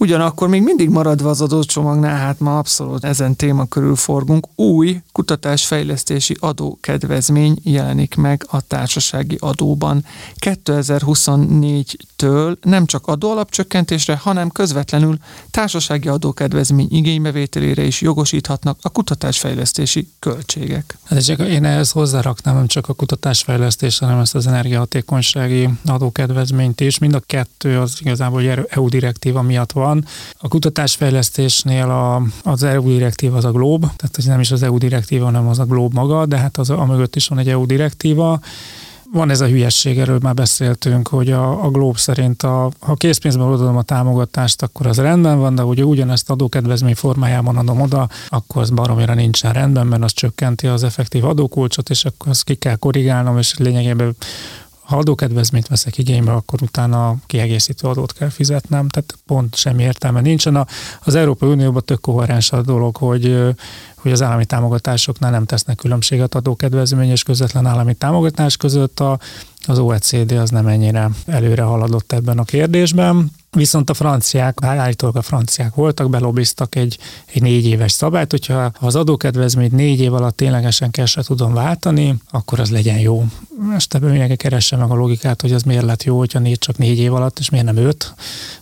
[0.02, 6.36] Ugyanakkor még mindig maradva az adócsomagnál, hát ma abszolút ezen téma körül forgunk, új kutatásfejlesztési
[6.40, 10.06] adókedvezmény jelenik meg a társasági adóban.
[10.40, 15.18] 2024-től nem csak adóalapcsökkentésre, hanem közvetlenül
[15.52, 20.98] társasági adókedvezmény igénybevételére is jogosíthatnak a kutatásfejlesztési költségek.
[21.04, 26.98] Hát csak én ehhez hozzáraknám nem csak a kutatásfejlesztés, hanem ezt az energiahatékonysági adókedvezményt is.
[26.98, 29.88] Mind a kettő az igazából EU direktíva miatt van.
[30.38, 34.78] A kutatásfejlesztésnél a, az EU direktíva az a GLOB, tehát ez nem is az EU
[34.78, 37.66] direktíva, hanem az a GLOB maga, de hát az, a mögött is van egy EU
[37.66, 38.40] direktíva,
[39.12, 43.48] van ez a hülyesség, erről már beszéltünk, hogy a, a Globe szerint, a, ha készpénzben
[43.48, 48.62] adom a támogatást, akkor az rendben van, de hogy ugyanezt adókedvezmény formájában adom oda, akkor
[48.62, 52.76] az baromira nincsen rendben, mert az csökkenti az effektív adókulcsot, és akkor azt ki kell
[52.76, 54.16] korrigálnom, és lényegében
[54.90, 60.68] ha adókedvezményt veszek igénybe, akkor utána kiegészítő adót kell fizetnem, tehát pont semmi értelme nincsen.
[61.04, 63.38] Az Európai Unióban tök koherens a dolog, hogy,
[64.02, 69.00] hogy az állami támogatásoknál nem tesznek különbséget adókedvezmény és közvetlen állami támogatás között.
[69.00, 69.20] A,
[69.68, 73.32] az OECD az nem ennyire előre haladott ebben a kérdésben.
[73.52, 78.96] Viszont a franciák, állítólag a franciák voltak, belobiztak egy, egy négy éves szabályt, hogyha az
[78.96, 83.26] adókedvezményt négy év alatt ténylegesen se tudom váltani, akkor az legyen jó.
[83.72, 86.78] Most ebben mindenki keresse meg a logikát, hogy az miért lett jó, hogyha négy, csak
[86.78, 88.14] négy év alatt, és miért nem öt,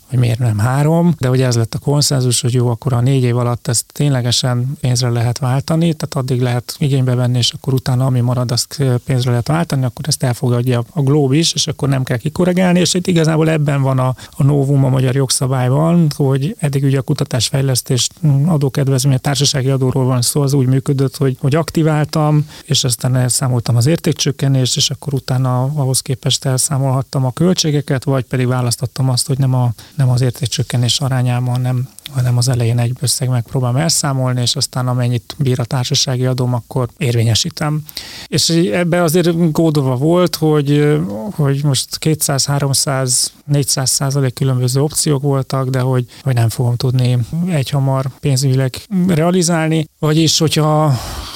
[0.10, 3.24] vagy miért nem három, de hogy ez lett a konszenzus, hogy jó, akkor a négy
[3.24, 8.06] év alatt ezt ténylegesen pénzre lehet váltani, tehát addig lehet igénybe venni, és akkor utána
[8.06, 12.04] ami marad, azt pénzre lehet váltani, akkor ezt elfogadja a Globe is, és akkor nem
[12.04, 16.84] kell kikorrigálni, és itt igazából ebben van a, a novum a magyar jogszabályban, hogy eddig
[16.84, 18.10] ugye a kutatásfejlesztés
[18.46, 23.76] adókedvezmény, a társasági adóról van szó, az úgy működött, hogy, hogy aktiváltam, és aztán elszámoltam
[23.76, 29.38] az értékcsökkenést, és akkor utána ahhoz képest elszámolhattam a költségeket, vagy pedig választottam azt, hogy
[29.38, 34.56] nem a nem az értékcsökkenés arányában, hanem, hanem az elején egy összeg megpróbálom elszámolni, és
[34.56, 37.84] aztán amennyit bír a társasági adóm, akkor érvényesítem.
[38.28, 40.98] És ebbe azért kódolva volt, hogy,
[41.32, 47.18] hogy most 200, 300, 400 százalék különböző opciók voltak, de hogy, hogy nem fogom tudni
[47.50, 48.76] egyhamar pénzügyileg
[49.08, 49.88] realizálni.
[50.00, 50.94] Vagyis, hogyha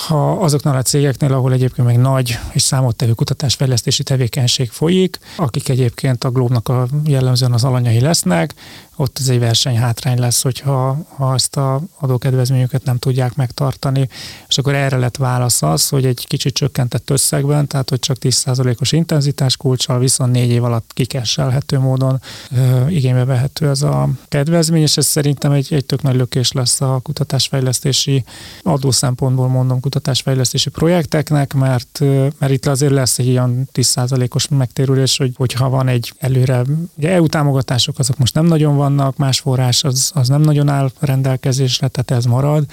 [0.08, 6.24] ha azoknál a cégeknél, ahol egyébként meg nagy és számottevő kutatásfejlesztési tevékenység folyik, akik egyébként
[6.24, 8.54] a Globnak a jellemzően az alanyai lesznek,
[9.02, 14.10] ott ez egy versenyhátrány lesz, hogyha ha ezt a adókedvezményüket nem tudják megtartani.
[14.48, 18.92] És akkor erre lett válasz az, hogy egy kicsit csökkentett összegben, tehát hogy csak 10%-os
[18.92, 24.98] intenzitás kulcsal, viszont négy év alatt kikesselhető módon ö, igénybe vehető ez a kedvezmény, és
[24.98, 28.24] ez szerintem egy, egy tök nagy lökés lesz a kutatásfejlesztési
[28.64, 32.00] adó szempontból mondom kutatásfejlesztési projekteknek, mert,
[32.38, 36.62] mert itt azért lesz egy ilyen 10%-os megtérülés, hogy, hogyha van egy előre,
[36.98, 40.70] ugye EU támogatások azok most nem nagyon van, vannak, más forrás az, az nem nagyon
[40.70, 42.66] áll rendelkezésre, tehát ez marad.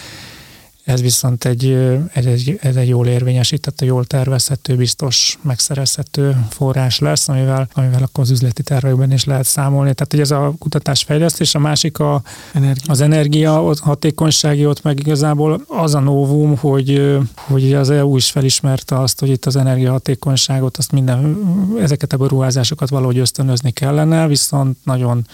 [0.85, 1.73] Ez viszont egy,
[2.13, 8.25] ez egy, ez egy jól érvényesített, jól tervezhető, biztos megszerezhető forrás lesz, amivel, amivel akkor
[8.25, 9.95] az üzleti tervekben is lehet számolni.
[9.95, 12.93] Tehát, hogy ez a kutatás fejlesztés, a másik a, energia.
[12.93, 19.01] az energia hatékonysági, ott meg igazából az a novum, hogy, hogy az EU is felismerte
[19.01, 21.39] azt, hogy itt az energiahatékonyságot, azt minden,
[21.81, 25.27] ezeket a beruházásokat valahogy ösztönözni kellene, viszont nagyon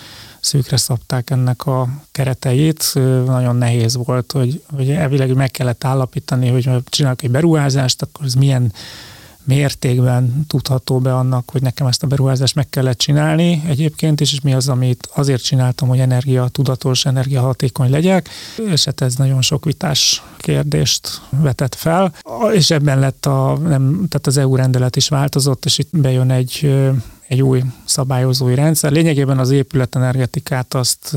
[0.45, 2.91] szűkre szabták ennek a kereteit.
[3.27, 8.35] Nagyon nehéz volt, hogy, hogy elvileg meg kellett állapítani, hogy csinálok egy beruházást, akkor ez
[8.35, 8.73] milyen
[9.45, 14.41] mértékben tudható be annak, hogy nekem ezt a beruházást meg kellett csinálni egyébként is, és
[14.41, 18.29] mi az, amit azért csináltam, hogy energia tudatos, energiahatékony legyek,
[18.71, 22.15] és hát ez nagyon sok vitás kérdést vetett fel,
[22.53, 26.71] és ebben lett a, nem, tehát az EU rendelet is változott, és itt bejön egy
[27.29, 28.93] egy új szabályozói rendszer.
[28.93, 31.17] Lényegében az épületenergetikát azt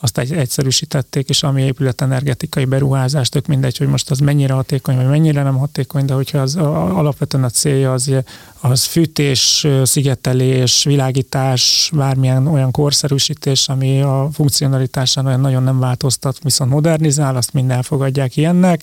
[0.00, 5.06] azt egy, egyszerűsítették, és ami épületenergetikai beruházást, tök mindegy, hogy most az mennyire hatékony, vagy
[5.06, 8.12] mennyire nem hatékony, de hogyha az alapvetően a célja az,
[8.60, 16.70] az fűtés, szigetelés, világítás, bármilyen olyan korszerűsítés, ami a funkcionalitásán olyan nagyon nem változtat, viszont
[16.70, 18.82] modernizál, azt mind elfogadják ilyennek,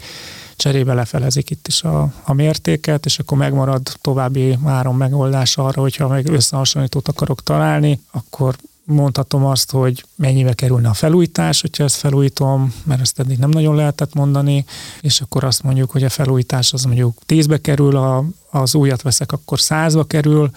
[0.55, 6.07] cserébe lefelezik itt is a, a mértéket, és akkor megmarad további három megoldás arra, hogyha
[6.07, 8.55] meg összehasonlítót akarok találni, akkor
[8.85, 13.75] mondhatom azt, hogy mennyibe kerülne a felújítás, hogyha ezt felújítom, mert ezt eddig nem nagyon
[13.75, 14.65] lehetett mondani,
[15.01, 19.31] és akkor azt mondjuk, hogy a felújítás az mondjuk 10-be kerül, a, az újat veszek,
[19.31, 20.49] akkor 100-ba kerül,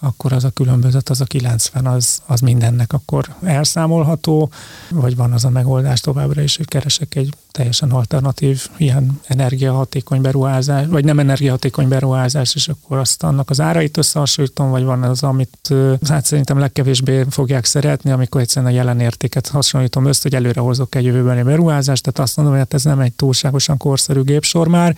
[0.00, 4.50] akkor az a különbözet, az a 90, az, az mindennek akkor elszámolható,
[4.90, 10.86] vagy van az a megoldás továbbra is, hogy keresek egy teljesen alternatív, ilyen energiahatékony beruházás,
[10.86, 15.74] vagy nem energiahatékony beruházás, és akkor azt annak az árait összehasonlítom, vagy van az, amit
[16.08, 20.94] hát szerintem legkevésbé fogják szeretni, amikor egyszerűen a jelen értéket hasonlítom össze, hogy előre hozok
[20.94, 24.96] egy jövőbeni beruházást, tehát azt mondom, hogy hát ez nem egy túlságosan korszerű gépsor már,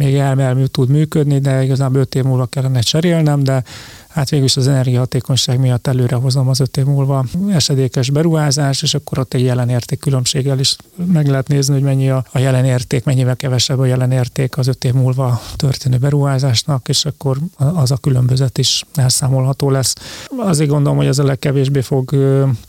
[0.00, 3.62] még elmelmű tud működni, de igazából 5 év múlva kellene cserélnem, de
[4.10, 9.18] hát végülis az energiahatékonyság miatt előre hozom az öt év múlva esedékes beruházás, és akkor
[9.18, 10.76] ott egy jelenérték különbséggel is
[11.12, 14.92] meg lehet nézni, hogy mennyi a, a jelenérték, mennyivel kevesebb a jelenérték az öt év
[14.92, 19.94] múlva történő beruházásnak, és akkor az a különbözet is elszámolható lesz.
[20.38, 22.14] Azért gondolom, hogy ez a legkevésbé fog,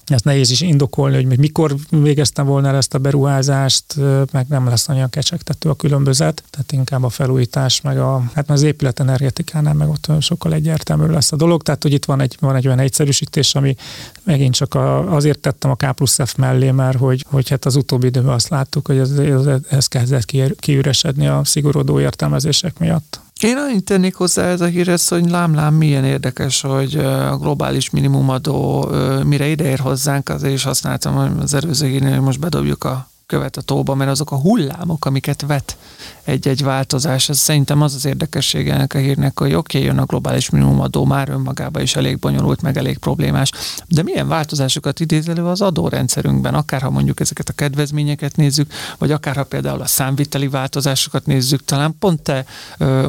[0.05, 3.95] ezt nehéz is indokolni, hogy mikor végeztem volna el ezt a beruházást,
[4.31, 8.61] meg nem lesz olyan kecsegtető a különbözet, tehát inkább a felújítás, meg a, hát az
[8.61, 12.55] épület energetikánál meg ott sokkal egyértelműbb lesz a dolog, tehát hogy itt van egy, van
[12.55, 13.75] egy olyan egyszerűsítés, ami
[14.23, 17.75] megint csak a, azért tettem a K plusz F mellé, mert hogy, hogy hát az
[17.75, 23.19] utóbbi időben azt láttuk, hogy ez, ez, ez kezdett kiüresedni a szigorodó értelmezések miatt.
[23.41, 28.89] Én annyit tennék hozzá ez a hírhez, hogy lám-lám milyen érdekes, hogy a globális minimumadó
[29.23, 33.61] mire ideér hozzánk, azért is használtam az előző hírnél, hogy most bedobjuk a követ a
[33.61, 35.77] tóba, mert azok a hullámok, amiket vet
[36.23, 40.05] egy-egy változás, ez szerintem az az érdekessége ennek a hírnek, hogy oké, okay, jön a
[40.05, 43.51] globális minimumadó, már önmagában is elég bonyolult, meg elég problémás,
[43.87, 49.11] de milyen változásokat idéz elő az adórendszerünkben, akár ha mondjuk ezeket a kedvezményeket nézzük, vagy
[49.11, 52.45] akár ha például a számviteli változásokat nézzük, talán pont te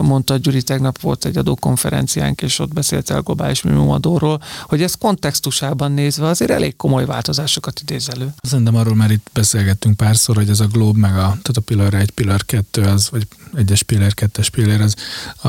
[0.00, 5.92] mondta Gyuri, tegnap volt egy adókonferenciánk, és ott beszéltél a globális minimumadóról, hogy ez kontextusában
[5.92, 8.32] nézve azért elég komoly változásokat idéz elő.
[8.42, 11.60] Szerintem arról már itt beszélgettünk pár párszor, hogy ez a Globe meg a, tehát a
[11.60, 14.94] Pillar 1, Pillar 2, az, vagy egyes pillér, kettes pillér, az
[15.36, 15.48] a,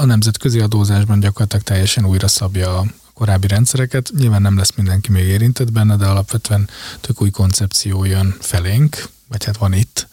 [0.00, 4.10] a nemzetközi adózásban gyakorlatilag teljesen újra szabja a korábbi rendszereket.
[4.18, 6.68] Nyilván nem lesz mindenki még érintett benne, de alapvetően
[7.00, 10.08] tök új koncepció jön felénk, vagy hát van itt,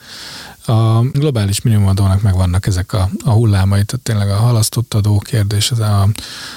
[0.68, 5.72] a globális minimumadónak meg vannak ezek a, a hullámai, tehát tényleg a halasztott adó kérdés,
[5.72, 6.08] az a,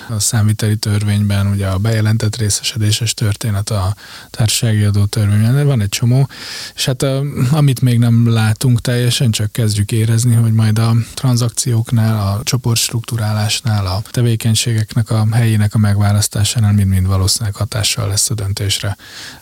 [0.09, 3.95] a számviteli törvényben, ugye a bejelentett részesedéses történet a
[4.31, 6.29] társasági adó törvényben, van egy csomó,
[6.75, 12.27] és hát a, amit még nem látunk teljesen, csak kezdjük érezni, hogy majd a tranzakcióknál,
[12.27, 18.97] a csoportstruktúrálásnál, a tevékenységeknek a helyének a megválasztásánál mind-mind valószínűleg hatással lesz a döntésre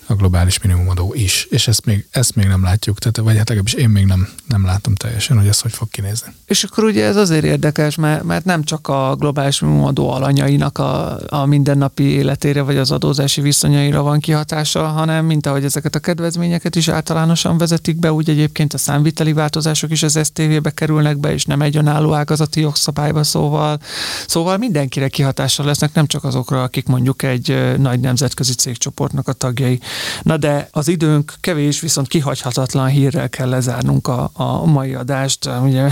[0.07, 3.73] a globális minimumadó is, és ezt még, ezt még nem látjuk, tehát, vagy hát legalábbis
[3.73, 6.33] én még nem, nem látom teljesen, hogy ez hogy fog kinézni.
[6.45, 11.19] És akkor ugye ez azért érdekes, mert, mert nem csak a globális minimumadó alanyainak a,
[11.29, 16.77] a mindennapi életére, vagy az adózási viszonyaira van kihatása, hanem mint ahogy ezeket a kedvezményeket
[16.77, 21.45] is általánosan vezetik be, úgy egyébként a számviteli változások is az STV-be kerülnek be, és
[21.45, 23.79] nem egy önálló ágazati jogszabályba, szóval,
[24.27, 29.81] szóval mindenkire kihatással lesznek, nem csak azokra, akik mondjuk egy nagy nemzetközi cégcsoportnak a tagjai.
[30.23, 35.49] Na de az időnk kevés, viszont kihagyhatatlan hírrel kell lezárnunk a, a mai adást.
[35.63, 35.89] Ugye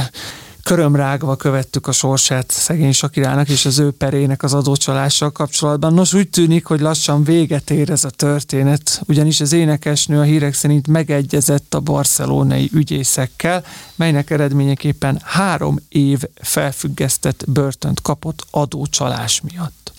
[0.65, 5.95] körömrágva követtük a sorsát szegény Sakirának és az ő perének az adócsalással kapcsolatban.
[5.95, 10.55] Nos, úgy tűnik, hogy lassan véget ér ez a történet, ugyanis az énekesnő a hírek
[10.55, 13.65] szerint megegyezett a barcelonai ügyészekkel,
[13.97, 19.94] melynek eredményeképpen három év felfüggesztett börtönt kapott adócsalás miatt.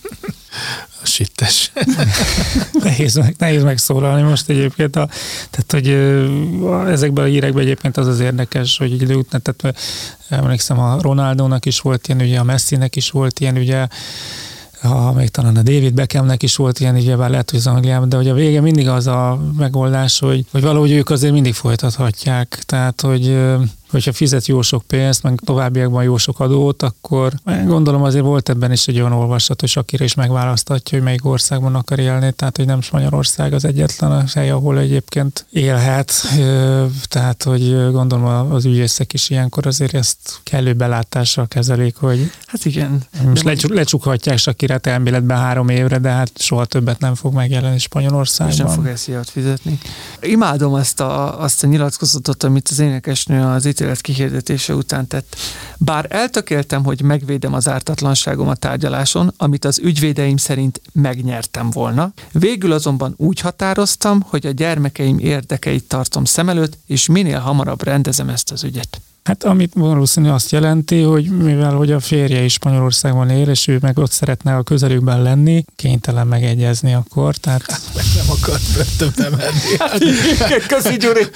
[1.02, 1.72] A sittes.
[2.84, 4.96] nehéz, meg, nehéz megszólalni most egyébként.
[4.96, 5.10] A,
[5.50, 5.90] tehát, hogy
[6.92, 9.80] ezekben a hírekben egyébként az az érdekes, hogy egy idő után, tehát
[10.30, 13.88] emlékszem, a Ronaldónak is volt ilyen ugye, a Messinek is volt ilyen ugye,
[14.82, 18.10] ha még talán a David Beckhamnek is volt ilyen, ugye bár lehet, hogy az Angliában,
[18.10, 22.60] de hogy a vége mindig az a megoldás, hogy, hogy valahogy ők azért mindig folytathatják.
[22.66, 23.38] Tehát, hogy
[23.96, 27.34] hogyha fizet jó sok pénzt, meg továbbiakban jó sok adót, akkor
[27.66, 31.76] gondolom azért volt ebben is egy olyan olvasat, hogy Sakira is megválasztatja, hogy melyik országban
[31.76, 36.14] akar élni, tehát hogy nem Spanyolország az egyetlen hely, ahol egyébként élhet,
[37.08, 43.04] tehát hogy gondolom az ügyészek is ilyenkor azért ezt kellő belátással kezelik, hogy hát igen.
[43.26, 48.56] Most lecsuk, lecsukhatják Sakirát elméletben három évre, de hát soha többet nem fog megjelenni Spanyolországban.
[48.56, 49.80] És nem fog ezt fizetni.
[50.22, 55.36] Imádom azt a, azt a nyilatkozatot, amit az énekesnő az ítélet kihirdetése után tett.
[55.78, 62.72] Bár eltökéltem, hogy megvédem az ártatlanságom a tárgyaláson, amit az ügyvédeim szerint megnyertem volna, végül
[62.72, 68.52] azonban úgy határoztam, hogy a gyermekeim érdekeit tartom szem előtt, és minél hamarabb rendezem ezt
[68.52, 69.02] az ügyet.
[69.26, 73.78] Hát amit valószínű azt jelenti, hogy mivel hogy a férje is Spanyolországban él, és ő
[73.82, 77.72] meg ott szeretne a közelükben lenni, kénytelen megegyezni akkor, tehát...
[77.72, 79.78] Hát meg nem akart börtönbe menni.
[80.40, 81.28] Hát, Köszi, Gyuri!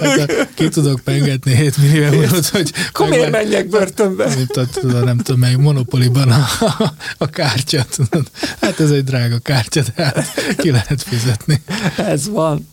[0.00, 2.72] Hát, ki tudok pengetni 7 millió eurót, hogy...
[2.88, 4.28] Akkor miért menjek börtönbe?
[4.72, 6.44] Tudom, nem tudom, meg monopoliban a,
[7.18, 8.26] a, kártya, tudod.
[8.60, 10.26] Hát ez egy drága kártya, tehát
[10.56, 11.62] ki lehet fizetni.
[11.96, 12.68] Ez van.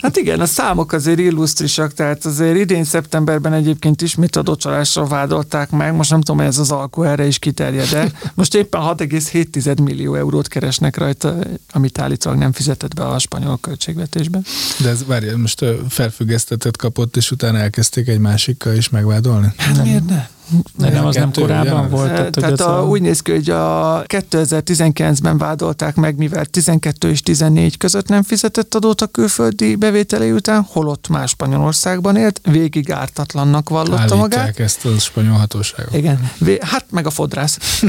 [0.00, 5.70] Hát igen, a számok azért illusztrisak, tehát azért idén szeptemberben egy egyébként ismét adócsalásra vádolták
[5.70, 9.82] meg, most nem tudom, hogy ez az alkó erre is kiterjed de most éppen 6,7
[9.82, 11.36] millió eurót keresnek rajta,
[11.70, 14.44] amit állítólag nem fizetett be a spanyol költségvetésben.
[14.82, 19.52] De ez várja, most felfüggesztetett kapott, és utána elkezdték egy másikkal is megváltani?
[19.56, 20.28] Hát miért ne?
[20.76, 22.14] De nem, az nem korábban volt.
[22.14, 22.86] Tehát, tehát a, a...
[22.86, 28.74] úgy néz ki, hogy a 2019-ben vádolták meg, mivel 12 és 14 között nem fizetett
[28.74, 34.60] adót a külföldi bevételei után, holott más Spanyolországban élt, végig ártatlannak vallotta Állítják magát.
[34.60, 35.94] ezt a spanyol hatóságok.
[35.94, 37.80] Igen, vé, hát meg a fodrász.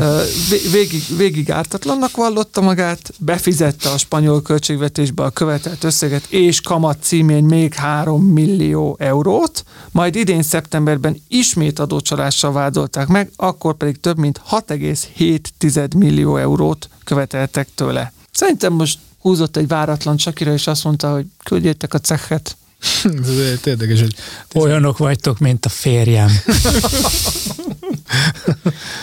[0.72, 7.44] végig, végig ártatlannak vallotta magát, befizette a spanyol költségvetésbe a követelt összeget, és kamat címén
[7.44, 14.42] még 3 millió eurót, majd idén szeptemberben ismét adócsalással vádolták meg, akkor pedig több mint
[14.50, 18.14] 6,7 millió eurót követeltek tőle.
[18.32, 22.58] Szerintem most húzott egy váratlan Csakira, és azt mondta, hogy küldjétek a cechet.
[23.58, 24.16] Ez érdekes, hogy...
[24.54, 26.30] Olyanok vagytok, mint a férjem.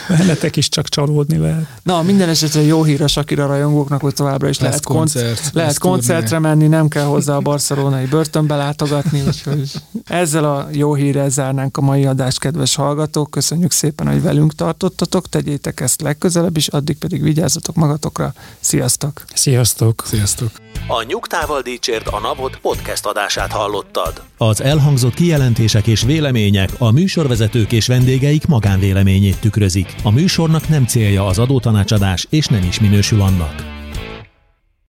[0.09, 1.67] Veletek is csak csalódni lehet.
[1.83, 5.55] Na, minden esetre jó hír a Sakira rajongóknak, hogy továbbra is lesz lehet, koncert, konc-
[5.55, 9.71] lehet koncertre menni, nem kell hozzá a barcelonai börtönbe látogatni, úgyhogy
[10.05, 13.31] ezzel a jó hírrel zárnánk a mai adást, kedves hallgatók.
[13.31, 18.33] Köszönjük szépen, hogy velünk tartottatok, tegyétek ezt legközelebb is, addig pedig vigyázzatok magatokra.
[18.61, 19.23] Sziasztok!
[19.35, 20.03] Sziasztok!
[20.07, 20.51] Sziasztok!
[20.87, 24.23] A Nyugtával Dícsért a Napot podcast adását hallottad.
[24.37, 29.95] Az elhangzott kijelentések és vélemények a műsorvezetők és vendégeik magánvéleményét tükrözik.
[30.03, 33.78] A műsornak nem célja az adótanácsadás, és nem is minősül annak.